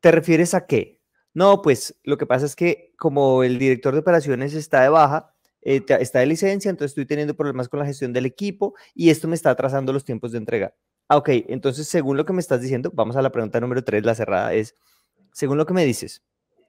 ¿te 0.00 0.10
refieres 0.10 0.54
a 0.54 0.64
qué? 0.64 1.02
No, 1.34 1.60
pues 1.60 1.94
lo 2.02 2.16
que 2.16 2.24
pasa 2.24 2.46
es 2.46 2.56
que 2.56 2.94
como 2.96 3.42
el 3.42 3.58
director 3.58 3.92
de 3.92 4.00
operaciones 4.00 4.54
está 4.54 4.80
de 4.80 4.88
baja, 4.88 5.34
eh, 5.62 5.84
está 6.00 6.20
de 6.20 6.26
licencia, 6.26 6.70
entonces 6.70 6.92
estoy 6.92 7.06
teniendo 7.06 7.34
problemas 7.34 7.68
con 7.68 7.80
la 7.80 7.86
gestión 7.86 8.12
del 8.12 8.26
equipo 8.26 8.74
y 8.94 9.10
esto 9.10 9.28
me 9.28 9.34
está 9.34 9.50
atrasando 9.50 9.92
los 9.92 10.04
tiempos 10.04 10.32
de 10.32 10.38
entrega. 10.38 10.74
Ah, 11.08 11.16
ok, 11.16 11.28
entonces 11.48 11.88
según 11.88 12.16
lo 12.16 12.24
que 12.24 12.32
me 12.32 12.40
estás 12.40 12.60
diciendo, 12.60 12.90
vamos 12.94 13.16
a 13.16 13.22
la 13.22 13.32
pregunta 13.32 13.60
número 13.60 13.82
tres, 13.82 14.04
la 14.04 14.14
cerrada, 14.14 14.52
es, 14.54 14.74
según 15.32 15.56
lo 15.56 15.66
que 15.66 15.74
me 15.74 15.84
dices, 15.84 16.22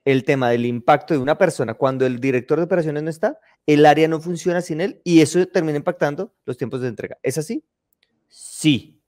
el 0.04 0.24
tema 0.24 0.50
del 0.50 0.66
impacto 0.66 1.14
de 1.14 1.20
una 1.20 1.36
persona 1.36 1.74
cuando 1.74 2.06
el 2.06 2.20
director 2.20 2.58
de 2.58 2.64
operaciones 2.64 3.02
no 3.02 3.10
está, 3.10 3.38
el 3.66 3.84
área 3.84 4.08
no 4.08 4.20
funciona 4.20 4.60
sin 4.60 4.80
él 4.80 5.00
y 5.04 5.20
eso 5.20 5.46
termina 5.46 5.76
impactando 5.76 6.34
los 6.46 6.56
tiempos 6.56 6.80
de 6.80 6.88
entrega. 6.88 7.18
¿Es 7.22 7.38
así? 7.38 7.64
Sí. 8.28 9.02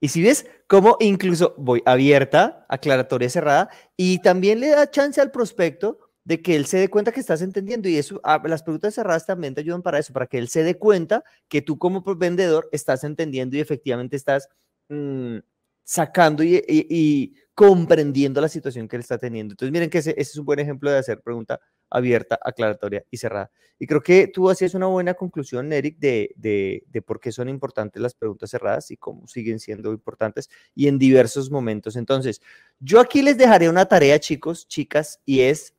Y 0.00 0.08
si 0.08 0.22
ves 0.22 0.46
cómo 0.66 0.96
incluso 1.00 1.54
voy 1.56 1.82
abierta, 1.84 2.66
aclaratoria 2.68 3.30
cerrada, 3.30 3.70
y 3.96 4.18
también 4.20 4.60
le 4.60 4.68
da 4.68 4.90
chance 4.90 5.20
al 5.20 5.30
prospecto 5.30 5.98
de 6.28 6.42
que 6.42 6.54
él 6.56 6.66
se 6.66 6.76
dé 6.76 6.90
cuenta 6.90 7.10
que 7.10 7.20
estás 7.20 7.40
entendiendo. 7.40 7.88
Y 7.88 7.96
eso, 7.96 8.20
ah, 8.22 8.38
las 8.44 8.62
preguntas 8.62 8.94
cerradas 8.94 9.24
también 9.24 9.54
te 9.54 9.62
ayudan 9.62 9.80
para 9.80 9.98
eso, 9.98 10.12
para 10.12 10.26
que 10.26 10.36
él 10.36 10.48
se 10.48 10.62
dé 10.62 10.76
cuenta 10.76 11.24
que 11.48 11.62
tú 11.62 11.78
como 11.78 12.02
vendedor 12.02 12.68
estás 12.70 13.02
entendiendo 13.02 13.56
y 13.56 13.60
efectivamente 13.60 14.14
estás 14.14 14.46
mm, 14.90 15.38
sacando 15.84 16.44
y, 16.44 17.34
comprendiendo 17.54 18.42
la 18.42 18.48
situación 18.48 18.86
que 18.86 18.96
él 18.96 19.00
está 19.00 19.16
teniendo. 19.16 19.54
Entonces, 19.54 19.72
miren 19.72 19.88
que 19.88 19.98
ese, 19.98 20.10
ese 20.10 20.32
es 20.32 20.36
un 20.36 20.44
buen 20.44 20.58
ejemplo 20.58 20.90
de 20.90 20.98
hacer 20.98 21.22
pregunta 21.22 21.60
abierta, 21.88 22.38
aclaratoria 22.44 23.06
y 23.10 23.16
cerrada. 23.16 23.50
Y 23.78 23.86
creo 23.86 24.02
que 24.02 24.28
tú 24.28 24.50
hacías 24.50 24.74
una 24.74 24.86
buena 24.86 25.14
conclusión, 25.14 25.72
Eric, 25.72 25.98
de, 25.98 26.34
de, 26.36 27.02
por 27.02 27.20
qué 27.20 27.32
son 27.32 27.48
importantes 27.48 28.02
las 28.02 28.14
preguntas 28.14 28.50
cerradas 28.50 28.90
y 28.90 28.98
cómo 28.98 29.26
siguen 29.26 29.60
siendo 29.60 29.92
importantes 29.92 30.50
y 30.74 30.88
en 30.88 30.98
diversos 30.98 31.50
momentos. 31.50 31.96
Entonces, 31.96 32.42
yo 32.80 33.00
aquí 33.00 33.22
les 33.22 33.38
dejaré 33.38 33.70
una 33.70 33.86
tarea, 33.86 34.20
chicos, 34.20 34.68
chicas, 34.68 35.20
y 35.24 35.40
es, 35.40 35.74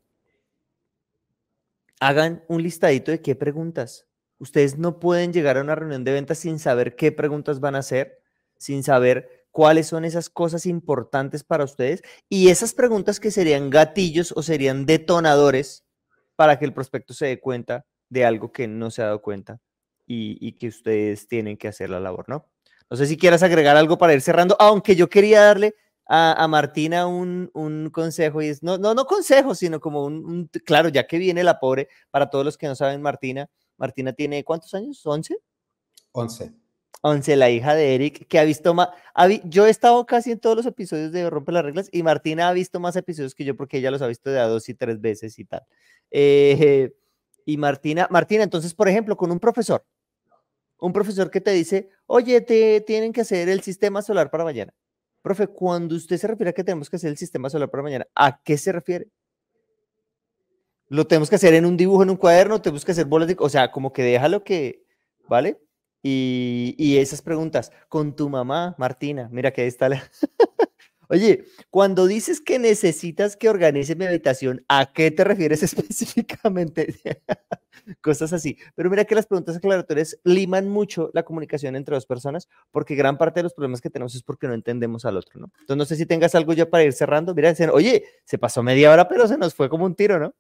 hagan 2.00 2.44
un 2.48 2.64
listadito 2.64 3.12
de 3.12 3.22
qué 3.22 3.36
preguntas. 3.36 4.08
Ustedes 4.38 4.78
no 4.78 5.00
pueden 5.00 5.34
llegar 5.34 5.58
a 5.58 5.62
una 5.62 5.76
reunión 5.76 6.04
de 6.04 6.14
ventas 6.14 6.40
sin 6.40 6.60
saber 6.60 6.96
qué 6.96 7.12
preguntas 7.12 7.60
van 7.60 7.76
a 7.76 7.80
hacer, 7.80 8.22
sin 8.58 8.84
saber 8.84 9.48
cuáles 9.52 9.88
son 9.88 10.06
esas 10.06 10.30
cosas 10.30 10.66
importantes 10.66 11.44
para 11.44 11.64
ustedes 11.64 12.02
y 12.30 12.50
esas 12.50 12.74
preguntas 12.74 13.20
que 13.20 13.32
serían 13.32 13.70
gatillos 13.70 14.32
o 14.36 14.44
serían 14.44 14.86
detonadores 14.86 15.86
para 16.36 16.58
que 16.58 16.66
el 16.66 16.74
prospecto 16.74 17.14
se 17.14 17.26
dé 17.26 17.40
cuenta 17.40 17.86
de 18.10 18.26
algo 18.26 18.52
que 18.52 18.68
no 18.68 18.92
se 18.92 19.02
ha 19.02 19.06
dado 19.06 19.22
cuenta 19.22 19.60
y, 20.08 20.54
que 20.54 20.68
ustedes 20.68 21.28
tienen 21.28 21.58
que 21.58 21.68
hacer 21.68 21.90
la 21.90 22.00
labor, 22.00 22.28
¿no? 22.28 22.50
No 22.90 22.98
sé 22.98 23.06
si 23.06 23.18
quieras 23.18 23.44
agregar 23.44 23.78
algo 23.78 24.00
para 24.00 24.14
ir 24.14 24.22
cerrando, 24.22 24.56
aunque 24.60 24.96
yo 24.96 25.08
quería 25.10 25.42
darle 25.42 25.76
a, 26.12 26.48
Martina 26.48 27.06
un, 27.06 27.90
consejo 27.94 28.42
y 28.42 28.48
es, 28.48 28.64
no, 28.64 28.80
no, 28.80 28.96
no 28.96 29.06
consejo, 29.06 29.54
sino 29.54 29.80
como 29.80 30.06
un, 30.06 30.50
claro, 30.66 30.90
ya 30.90 31.06
que 31.06 31.20
viene 31.20 31.44
la 31.44 31.60
pobre, 31.60 31.88
para 32.10 32.30
todos 32.30 32.44
los 32.44 32.58
que 32.58 32.68
no 32.68 32.76
saben, 32.76 33.02
Martina, 33.02 33.48
Martina 33.78 34.12
tiene 34.14 34.44
¿cuántos 34.44 34.74
años? 34.74 35.06
¿11? 35.06 35.38
11. 36.12 36.54
Once, 37.02 37.36
la 37.38 37.50
hija 37.50 37.76
de 37.76 37.96
Eric, 37.96 38.28
que 38.28 38.40
ha 38.40 38.44
visto 38.44 38.74
más. 38.74 38.90
Yo 39.46 39.68
he 39.68 39.70
estado 39.70 40.06
casi 40.06 40.32
en 40.32 40.40
todos 40.40 40.58
los 40.58 40.66
episodios 40.66 41.14
de 41.14 41.30
Rompe 41.30 41.54
las 41.54 41.64
Reglas 41.64 41.88
y 41.94 42.04
Martina 42.04 42.50
ha 42.50 42.54
visto 42.54 42.80
más 42.82 42.96
episodios 42.98 43.34
que 43.34 43.46
yo 43.46 43.56
porque 43.56 43.78
ella 43.78 43.92
los 43.92 44.02
ha 44.02 44.08
visto 44.08 44.30
de 44.30 44.40
a 44.40 44.48
dos 44.48 44.68
y 44.68 44.74
tres 44.74 45.00
veces 45.00 45.40
y 45.40 45.46
tal. 45.46 45.64
Eh, 46.12 46.92
y 47.46 47.56
Martina, 47.56 48.08
Martina, 48.12 48.44
entonces, 48.44 48.74
por 48.74 48.90
ejemplo, 48.90 49.16
con 49.16 49.32
un 49.32 49.40
profesor, 49.40 49.86
un 50.78 50.92
profesor 50.92 51.32
que 51.32 51.40
te 51.40 51.52
dice, 51.52 51.90
oye, 52.06 52.42
te 52.42 52.82
tienen 52.82 53.14
que 53.14 53.22
hacer 53.22 53.48
el 53.48 53.62
sistema 53.62 54.02
solar 54.02 54.30
para 54.30 54.44
mañana. 54.44 54.74
Profe, 55.22 55.48
cuando 55.48 55.96
usted 55.96 56.18
se 56.18 56.28
refiere 56.28 56.52
a 56.52 56.54
que 56.54 56.64
tenemos 56.64 56.90
que 56.90 56.96
hacer 56.96 57.10
el 57.10 57.18
sistema 57.18 57.50
solar 57.50 57.70
para 57.70 57.84
mañana, 57.84 58.08
¿a 58.16 58.42
qué 58.42 58.58
se 58.58 58.72
refiere? 58.72 59.08
Lo 60.88 61.06
tenemos 61.06 61.30
que 61.30 61.36
hacer 61.36 61.54
en 61.54 61.66
un 61.66 61.78
dibujo, 61.78 62.04
en 62.04 62.10
un 62.10 62.18
cuaderno, 62.18 62.62
tenemos 62.62 62.84
que 62.84 62.94
hacer 62.94 63.06
bolas 63.06 63.28
de... 63.28 63.36
O 63.40 63.50
sea, 63.50 63.72
como 63.72 63.94
que 63.94 64.02
déjalo 64.02 64.44
que, 64.44 64.84
¿vale? 65.28 65.62
Y, 66.02 66.98
esas 66.98 67.22
preguntas, 67.22 67.72
con 67.90 68.16
tu 68.16 68.30
mamá, 68.30 68.76
Martina, 68.78 69.30
mira 69.32 69.52
que 69.52 69.62
ahí 69.62 69.68
está 69.68 69.90
la... 69.90 70.02
Oye, 71.12 71.46
cuando 71.72 72.06
dices 72.06 72.40
que 72.40 72.60
necesitas 72.60 73.36
que 73.36 73.50
organice 73.50 73.96
mi 73.96 74.06
habitación, 74.06 74.64
¿a 74.70 74.94
qué 74.94 75.10
te 75.10 75.24
refieres 75.24 75.64
específicamente? 75.64 76.96
Cosas 78.02 78.32
así. 78.32 78.58
Pero 78.76 78.92
mira 78.92 79.06
que 79.06 79.16
las 79.16 79.26
preguntas 79.26 79.58
aclaratorias 79.58 80.20
liman 80.24 80.70
mucho 80.70 81.10
la 81.14 81.24
comunicación 81.24 81.76
entre 81.76 81.96
dos 81.96 82.06
personas, 82.06 82.48
porque 82.70 82.94
gran 82.94 83.18
parte 83.18 83.40
de 83.40 83.44
los 83.44 83.56
problemas 83.56 83.82
que 83.82 83.90
tenemos 83.90 84.14
es 84.14 84.22
porque 84.22 84.48
no 84.48 84.54
entendemos 84.54 85.04
al 85.04 85.18
otro, 85.18 85.40
¿no? 85.40 85.52
Entonces, 85.62 85.78
no 85.78 85.86
sé 85.86 85.96
si 85.96 86.06
tengas 86.06 86.36
algo 86.36 86.54
ya 86.54 86.70
para 86.70 86.84
ir 86.84 86.94
cerrando. 86.94 87.34
Mira, 87.34 87.50
dicen, 87.50 87.72
oye, 87.72 88.04
se 88.24 88.38
pasó 88.38 88.62
media 88.62 88.92
hora, 88.92 89.08
pero 89.08 89.28
se 89.28 89.38
nos 89.38 89.56
fue 89.56 89.68
como 89.68 89.86
un 89.86 89.96
tiro, 89.96 90.20
¿no? 90.20 90.36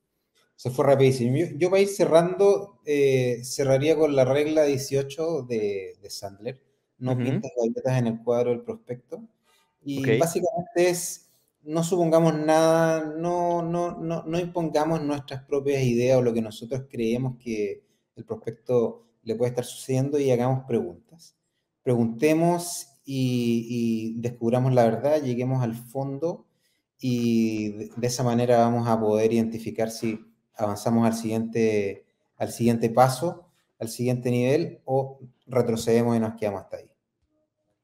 Se 0.55 0.69
fue 0.69 0.86
rapidísimo. 0.86 1.36
Yo, 1.55 1.71
para 1.71 1.82
ir 1.82 1.88
cerrando, 1.88 2.79
eh, 2.86 3.39
cerraría 3.43 3.95
con 3.95 4.15
la 4.15 4.25
regla 4.25 4.65
18 4.65 5.43
de, 5.43 5.97
Sandler. 6.10 6.62
No 6.99 7.17
pintas 7.17 7.51
galletas 7.58 7.97
en 7.97 8.08
el 8.08 8.21
cuadro 8.21 8.51
del 8.51 8.62
prospecto. 8.62 9.23
Y 9.83 10.17
básicamente 10.17 10.89
es, 10.89 11.29
no 11.63 11.83
supongamos 11.83 12.33
nada, 12.33 13.13
no, 13.17 13.61
no, 13.61 13.97
no, 13.97 14.23
no 14.23 14.39
impongamos 14.39 15.01
nuestras 15.01 15.43
propias 15.43 15.83
ideas 15.83 16.17
o 16.17 16.21
lo 16.21 16.33
que 16.33 16.41
nosotros 16.41 16.83
creemos 16.89 17.37
que 17.37 17.83
el 18.15 18.25
prospecto 18.25 19.05
le 19.23 19.35
puede 19.35 19.49
estar 19.49 19.65
sucediendo 19.65 20.19
y 20.19 20.31
hagamos 20.31 20.65
preguntas. 20.65 21.35
Preguntemos 21.83 22.87
y, 23.05 23.65
y 24.15 24.21
descubramos 24.21 24.73
la 24.73 24.83
verdad, 24.83 25.21
lleguemos 25.21 25.63
al 25.63 25.75
fondo 25.75 26.45
y 26.99 27.89
de 27.95 28.07
esa 28.07 28.23
manera 28.23 28.57
vamos 28.59 28.87
a 28.87 28.99
poder 28.99 29.31
identificar 29.31 29.89
si 29.89 30.19
avanzamos 30.55 31.05
al 31.05 31.13
siguiente, 31.13 32.05
al 32.37 32.51
siguiente 32.51 32.89
paso, 32.89 33.45
al 33.79 33.87
siguiente 33.87 34.29
nivel 34.29 34.81
o 34.85 35.19
retrocedemos 35.47 36.17
y 36.17 36.19
nos 36.19 36.35
quedamos 36.35 36.63
hasta 36.63 36.77
ahí. 36.77 36.91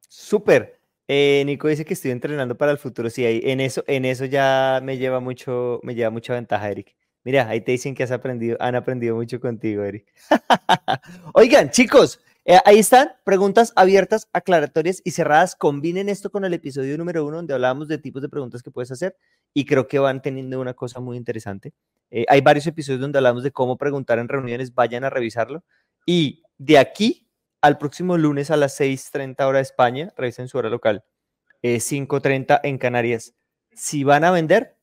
Súper. 0.08 0.80
Eh, 1.08 1.44
Nico 1.46 1.68
dice 1.68 1.86
que 1.86 1.94
estoy 1.94 2.12
entrenando 2.12 2.58
para 2.58 2.72
el 2.72 2.78
futuro. 2.78 3.10
Sí, 3.10 3.26
ahí, 3.26 3.42
en 3.44 3.60
eso, 3.60 3.84
en 3.88 4.06
eso 4.06 4.26
ya 4.26 4.80
me 4.84 4.98
lleva 4.98 5.20
mucho, 5.20 5.80
me 5.84 5.96
lleva 5.96 6.10
mucha 6.10 6.34
ventaja, 6.34 6.70
Eric. 6.70 6.96
Mira, 7.24 7.48
ahí 7.50 7.62
te 7.62 7.72
dicen 7.72 7.96
que 7.96 8.04
has 8.04 8.12
aprendido, 8.12 8.58
han 8.60 8.76
aprendido 8.76 9.16
mucho 9.16 9.40
contigo, 9.40 9.84
Eric. 9.84 10.06
Oigan, 11.34 11.72
chicos, 11.72 12.20
eh, 12.46 12.60
ahí 12.66 12.78
están, 12.78 13.14
preguntas 13.24 13.74
abiertas, 13.76 14.30
aclaratorias 14.32 15.02
y 15.04 15.12
cerradas. 15.12 15.56
Combinen 15.56 16.10
esto 16.10 16.30
con 16.30 16.46
el 16.46 16.54
episodio 16.54 16.98
número 16.98 17.26
uno, 17.26 17.38
donde 17.38 17.56
hablábamos 17.56 17.88
de 17.88 17.98
tipos 17.98 18.22
de 18.22 18.30
preguntas 18.30 18.62
que 18.62 18.70
puedes 18.70 18.92
hacer 18.92 19.18
y 19.54 19.66
creo 19.66 19.88
que 19.88 19.98
van 19.98 20.22
teniendo 20.22 20.60
una 20.62 20.76
cosa 20.76 21.00
muy 21.00 21.18
interesante. 21.18 21.74
Eh, 22.12 22.26
hay 22.30 22.42
varios 22.42 22.68
episodios 22.68 23.02
donde 23.02 23.18
hablamos 23.18 23.42
de 23.42 23.52
cómo 23.52 23.78
preguntar 23.78 24.20
en 24.20 24.28
reuniones, 24.28 24.76
vayan 24.76 25.04
a 25.04 25.10
revisarlo. 25.10 25.64
Y 26.06 26.44
de 26.60 26.78
aquí 26.78 27.25
al 27.62 27.78
próximo 27.78 28.18
lunes 28.18 28.52
a 28.52 28.58
las 28.58 28.80
6.30 28.80 29.46
hora 29.46 29.58
de 29.58 29.64
España, 29.64 30.14
revisen 30.16 30.48
su 30.48 30.58
hora 30.58 30.70
local, 30.70 31.04
5.30 31.64 32.60
en 32.64 32.78
Canarias. 32.78 33.34
Si 33.74 34.04
van 34.04 34.24
a 34.24 34.32
vender, 34.32 34.78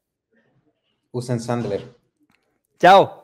usen 1.13 1.41
Sandler. 1.41 1.97
Chao. 2.79 3.22